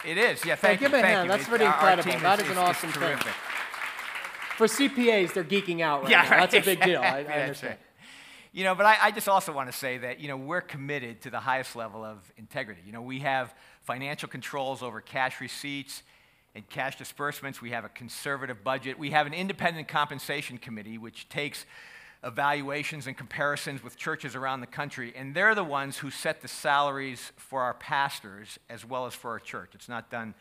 [0.05, 0.57] It is, yeah.
[0.57, 0.91] Thank hey, you.
[0.91, 1.27] Give a hand.
[1.27, 1.37] You.
[1.37, 2.13] That's pretty our, incredible.
[2.13, 3.19] Our that is, is an awesome thing
[4.57, 6.31] for CPAs, they're geeking out right yeah, now.
[6.31, 6.51] Right.
[6.51, 7.01] That's a big deal.
[7.01, 7.71] I, I understand.
[7.71, 7.79] Right.
[8.53, 11.23] You know, but I, I, just also want to say that, you know, we're committed
[11.23, 12.83] to the highest level of integrity.
[12.85, 16.03] You know, we have financial controls over cash receipts
[16.55, 17.63] and cash disbursements.
[17.63, 18.99] We have a conservative budget.
[18.99, 21.65] We have an independent compensation committee, which takes
[22.25, 26.49] evaluations and comparisons with churches around the country, and they're the ones who set the
[26.49, 29.71] salaries for our pastors as well as for our church.
[29.75, 30.35] It's not done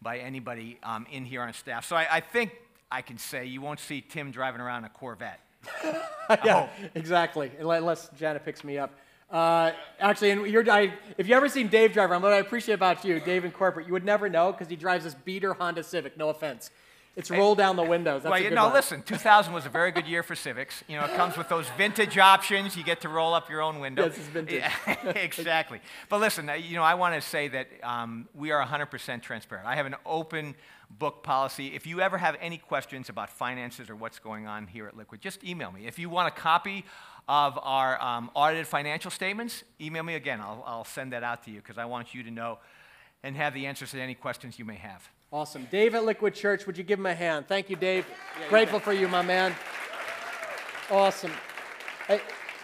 [0.00, 1.84] by anybody um, in here on staff.
[1.84, 2.52] So I, I think
[2.90, 5.40] I can say you won't see Tim driving around a Corvette.
[6.44, 7.50] yeah, exactly.
[7.58, 8.92] Unless Janet picks me up.
[9.28, 12.76] Uh, actually, and you're, I, if you ever seen Dave drive around, what I appreciate
[12.76, 15.82] about you, Dave in corporate, you would never know because he drives this beater Honda
[15.82, 16.16] Civic.
[16.16, 16.70] No offense.
[17.16, 18.22] It's roll down the windows.
[18.22, 20.84] That's well, you know, listen, 2000 was a very good year for Civics.
[20.86, 22.76] You know, it comes with those vintage options.
[22.76, 24.04] You get to roll up your own window.
[24.04, 24.60] Yes, it's vintage.
[24.60, 25.80] Yeah, exactly.
[26.10, 29.66] But listen, you know, I want to say that um, we are 100% transparent.
[29.66, 30.54] I have an open
[30.90, 31.74] book policy.
[31.74, 35.22] If you ever have any questions about finances or what's going on here at Liquid,
[35.22, 35.86] just email me.
[35.86, 36.84] If you want a copy
[37.28, 40.40] of our um, audited financial statements, email me again.
[40.42, 42.58] I'll, I'll send that out to you because I want you to know
[43.22, 45.08] and have the answers to any questions you may have.
[45.32, 45.66] Awesome.
[45.70, 47.48] Dave at Liquid Church, would you give him a hand?
[47.48, 48.06] Thank you, Dave.
[48.40, 49.54] Yeah, Grateful for you, my man.
[50.88, 51.32] Awesome.
[52.08, 52.20] I,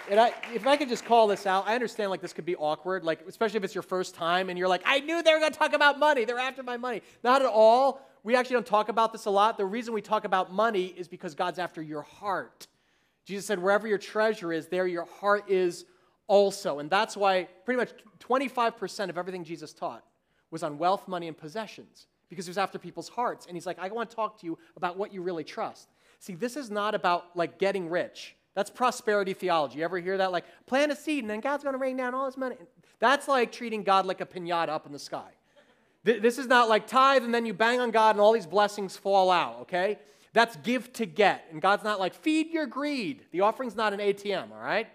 [0.09, 2.55] and I, if I could just call this out, I understand like this could be
[2.55, 5.41] awkward, like especially if it's your first time and you're like, I knew they were
[5.41, 6.25] going to talk about money.
[6.25, 7.03] They're after my money.
[7.25, 8.01] Not at all.
[8.23, 9.59] We actually don't talk about this a lot.
[9.59, 12.69] The reason we talk about money is because God's after your heart.
[13.25, 15.85] Jesus said, wherever your treasure is, there your heart is
[16.29, 16.79] also.
[16.79, 17.91] And that's why pretty much
[18.21, 20.05] 25% of everything Jesus taught
[20.53, 23.45] was on wealth, money, and possessions because he was after people's hearts.
[23.45, 25.91] And he's like, I want to talk to you about what you really trust.
[26.19, 28.35] See, this is not about like getting rich.
[28.55, 29.81] That's prosperity theology.
[29.81, 30.33] You ever hear that?
[30.33, 32.57] Like, plant a seed and then God's going to rain down all his money.
[33.01, 35.29] That's like treating God like a pinata up in the sky.
[36.05, 38.97] This is not like tithe and then you bang on God and all these blessings
[38.97, 39.99] fall out, okay?
[40.33, 41.45] That's give to get.
[41.53, 43.27] And God's not like, feed your greed.
[43.31, 44.89] The offering's not an ATM, all right?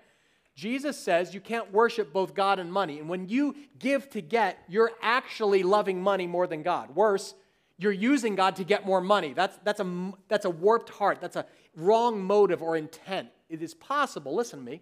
[0.57, 2.97] Jesus says you can't worship both God and money.
[2.97, 6.95] And when you give to get, you're actually loving money more than God.
[6.95, 7.35] Worse,
[7.77, 9.33] you're using God to get more money.
[9.33, 11.19] That's, that's, a, that's a warped heart.
[11.21, 11.45] That's a
[11.75, 13.29] wrong motive or intent.
[13.49, 14.81] It is possible, listen to me,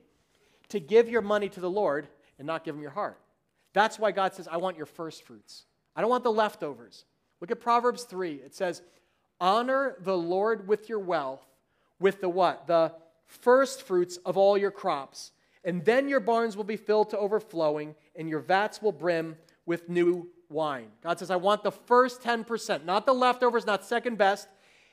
[0.69, 2.07] to give your money to the Lord
[2.39, 3.19] and not give him your heart.
[3.73, 5.65] That's why God says, I want your first fruits.
[5.93, 7.03] I don't want the leftovers.
[7.41, 8.36] Look at Proverbs 3.
[8.36, 8.82] It says,
[9.41, 11.45] Honor the Lord with your wealth,
[11.99, 12.65] with the what?
[12.65, 12.93] The
[13.28, 15.34] first fruits of all your crops
[15.66, 19.36] and then your barns will be filled to overflowing, and your vats will brim
[19.66, 20.89] with new wine.
[21.03, 24.47] God says, I want the first 10%, not the leftovers, not second best.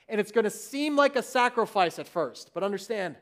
[0.08, 3.16] And it's going to seem like a sacrifice at first, but understand,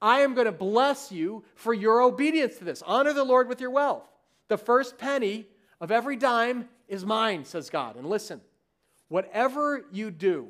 [0.00, 2.82] I am going to bless you for your obedience to this.
[2.82, 4.04] Honor the Lord with your wealth.
[4.48, 5.46] The first penny
[5.80, 7.96] of every dime is mine, says God.
[7.96, 8.40] And listen,
[9.08, 10.48] whatever you do,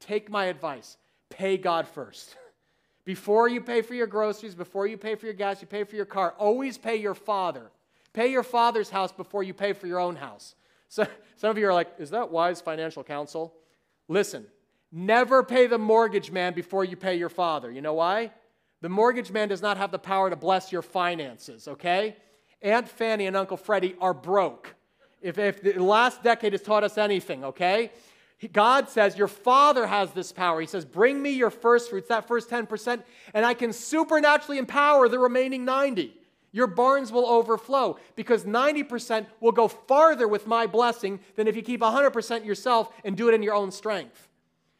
[0.00, 0.96] take my advice,
[1.30, 2.36] pay God first.
[3.04, 5.96] Before you pay for your groceries, before you pay for your gas, you pay for
[5.96, 7.70] your car, always pay your father.
[8.12, 10.54] Pay your father's house before you pay for your own house.
[10.88, 13.52] So, some of you are like, is that wise financial counsel?
[14.08, 14.46] Listen,
[14.90, 17.70] never pay the mortgage man before you pay your father.
[17.70, 18.30] You know why?
[18.80, 22.16] The mortgage man does not have the power to bless your finances, okay?
[22.62, 24.74] Aunt Fanny and Uncle Freddie are broke.
[25.20, 27.90] If, if the last decade has taught us anything, okay?
[28.52, 30.60] God says, Your Father has this power.
[30.60, 35.08] He says, Bring me your first fruits, that first 10%, and I can supernaturally empower
[35.08, 36.14] the remaining 90.
[36.52, 41.62] Your barns will overflow because 90% will go farther with my blessing than if you
[41.62, 44.28] keep 100% yourself and do it in your own strength.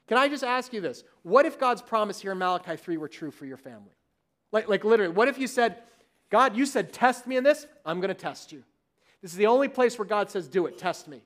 [0.07, 1.03] Can I just ask you this?
[1.23, 3.91] What if God's promise here in Malachi 3 were true for your family?
[4.53, 5.79] Like, like literally, what if you said,
[6.31, 7.67] God, you said, test me in this?
[7.85, 8.63] I'm going to test you.
[9.21, 11.23] This is the only place where God says, do it, test me.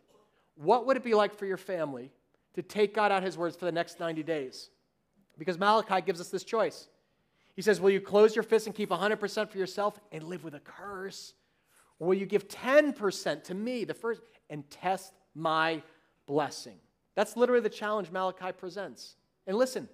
[0.54, 2.10] What would it be like for your family
[2.58, 4.70] to take God at his words for the next 90 days.
[5.38, 6.88] Because Malachi gives us this choice.
[7.54, 10.54] He says, Will you close your fist and keep 100% for yourself and live with
[10.54, 11.34] a curse?
[12.00, 15.84] Or will you give 10% to me, the first, and test my
[16.26, 16.78] blessing?
[17.14, 19.14] That's literally the challenge Malachi presents.
[19.46, 19.88] And listen,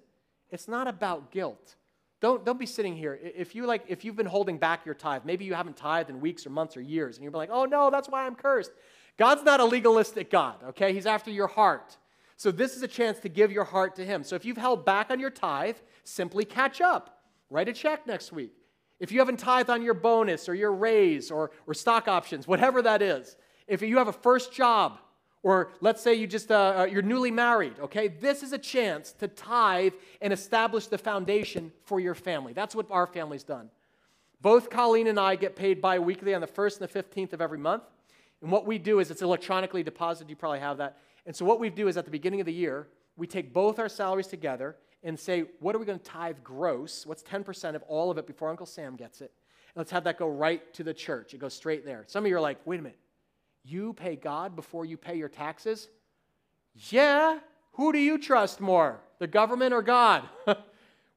[0.49, 1.75] it's not about guilt.
[2.19, 3.19] Don't, don't be sitting here.
[3.21, 6.19] If you like, if you've been holding back your tithe, maybe you haven't tithed in
[6.19, 8.71] weeks or months or years, and you're like, oh no, that's why I'm cursed.
[9.17, 10.93] God's not a legalistic God, okay?
[10.93, 11.95] He's after your heart.
[12.37, 14.23] So, this is a chance to give your heart to Him.
[14.23, 17.21] So, if you've held back on your tithe, simply catch up.
[17.49, 18.53] Write a check next week.
[18.99, 22.81] If you haven't tithed on your bonus or your raise or, or stock options, whatever
[22.81, 23.35] that is,
[23.67, 24.99] if you have a first job,
[25.45, 29.13] or let's say you just uh, uh, you're newly married okay this is a chance
[29.13, 33.69] to tithe and establish the foundation for your family that's what our family's done
[34.41, 37.59] both colleen and i get paid bi-weekly on the 1st and the 15th of every
[37.59, 37.83] month
[38.41, 41.59] and what we do is it's electronically deposited you probably have that and so what
[41.59, 44.75] we do is at the beginning of the year, we take both our salaries together
[45.03, 47.05] and say, what are we going to tithe gross?
[47.05, 49.31] What's 10% of all of it before Uncle Sam gets it?
[49.73, 51.33] And let's have that go right to the church.
[51.33, 52.03] It goes straight there.
[52.07, 52.99] Some of you are like, wait a minute,
[53.63, 55.87] you pay God before you pay your taxes?
[56.89, 57.39] Yeah.
[57.73, 60.23] Who do you trust more, the government or God?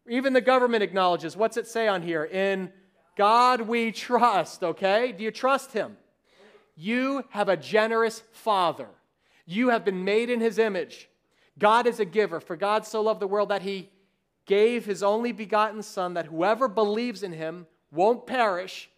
[0.09, 1.37] Even the government acknowledges.
[1.37, 2.25] What's it say on here?
[2.25, 2.73] In
[3.17, 5.13] God we trust, okay?
[5.13, 5.97] Do you trust Him?
[6.77, 8.89] You have a generous Father.
[9.51, 11.09] You have been made in his image.
[11.59, 13.89] God is a giver, for God so loved the world that he
[14.45, 18.91] gave his only begotten Son that whoever believes in him won't perish,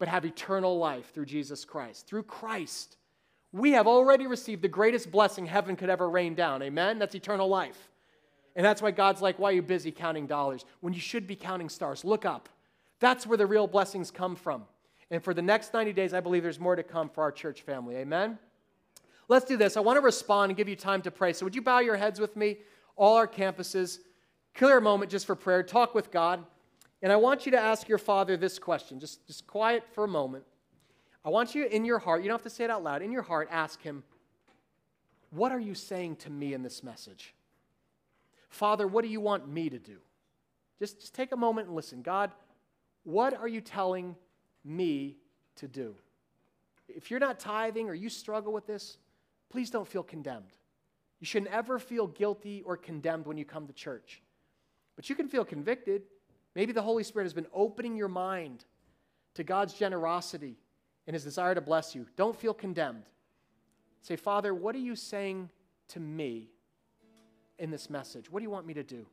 [0.00, 2.08] but have eternal life through Jesus Christ.
[2.08, 2.96] Through Christ,
[3.52, 6.64] we have already received the greatest blessing heaven could ever rain down.
[6.64, 6.98] Amen?
[6.98, 7.88] That's eternal life.
[8.56, 11.36] And that's why God's like, why are you busy counting dollars when you should be
[11.36, 12.04] counting stars?
[12.04, 12.48] Look up.
[12.98, 14.64] That's where the real blessings come from.
[15.12, 17.62] And for the next 90 days, I believe there's more to come for our church
[17.62, 17.94] family.
[17.96, 18.38] Amen?
[19.28, 19.76] Let's do this.
[19.76, 21.32] I want to respond and give you time to pray.
[21.32, 22.58] So, would you bow your heads with me?
[22.96, 23.98] All our campuses,
[24.54, 26.44] clear a moment just for prayer, talk with God.
[27.02, 29.00] And I want you to ask your father this question.
[29.00, 30.44] Just, just quiet for a moment.
[31.24, 33.12] I want you in your heart, you don't have to say it out loud, in
[33.12, 34.02] your heart, ask him,
[35.30, 37.34] What are you saying to me in this message?
[38.48, 39.98] Father, what do you want me to do?
[40.78, 42.02] Just, just take a moment and listen.
[42.02, 42.32] God,
[43.04, 44.16] what are you telling
[44.64, 45.16] me
[45.56, 45.94] to do?
[46.88, 48.98] If you're not tithing or you struggle with this,
[49.52, 50.56] please don't feel condemned.
[51.20, 54.22] You shouldn't ever feel guilty or condemned when you come to church.
[54.96, 56.02] But you can feel convicted.
[56.56, 58.64] Maybe the Holy Spirit has been opening your mind
[59.34, 60.56] to God's generosity
[61.06, 62.06] and his desire to bless you.
[62.16, 63.04] Don't feel condemned.
[64.00, 65.50] Say, Father, what are you saying
[65.88, 66.48] to me
[67.58, 68.30] in this message?
[68.30, 69.06] What do you want me to do?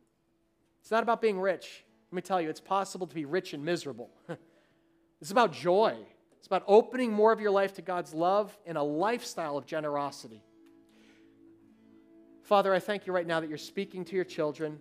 [0.82, 1.84] It's not about being rich.
[2.12, 4.10] Let me tell you, it's possible to be rich and miserable.
[5.22, 5.98] it's about joy.
[6.40, 10.42] It's about opening more of your life to God's love and a lifestyle of generosity.
[12.44, 14.80] Father, I thank you right now that you're speaking to your children,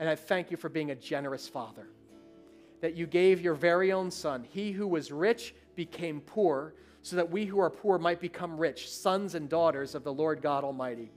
[0.00, 1.86] and I thank you for being a generous father.
[2.80, 4.44] That you gave your very own son.
[4.50, 8.90] He who was rich became poor, so that we who are poor might become rich,
[8.90, 11.12] sons and daughters of the Lord God Almighty.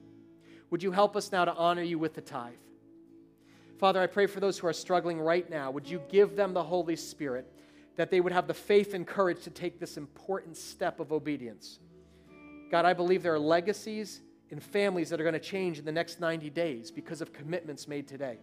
[0.69, 2.53] Would you help us now to honor you with the tithe?
[3.79, 5.71] Father, I pray for those who are struggling right now.
[5.71, 7.51] Would you give them the Holy Spirit
[7.95, 11.79] that they would have the faith and courage to take this important step of obedience?
[12.71, 14.21] God, I believe there are legacies
[14.51, 17.87] and families that are going to change in the next 90 days because of commitments
[17.87, 18.37] made today.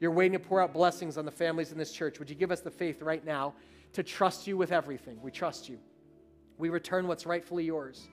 [0.00, 2.18] You're waiting to pour out blessings on the families in this church.
[2.18, 3.54] Would you give us the faith right now
[3.94, 5.18] to trust you with everything?
[5.22, 5.78] We trust you.
[6.58, 8.08] We return what's rightfully yours.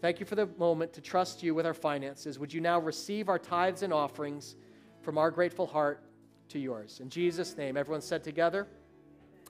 [0.00, 2.38] Thank you for the moment to trust you with our finances.
[2.38, 4.54] Would you now receive our tithes and offerings
[5.02, 6.04] from our grateful heart
[6.50, 7.00] to yours?
[7.00, 8.68] In Jesus' name, everyone said together,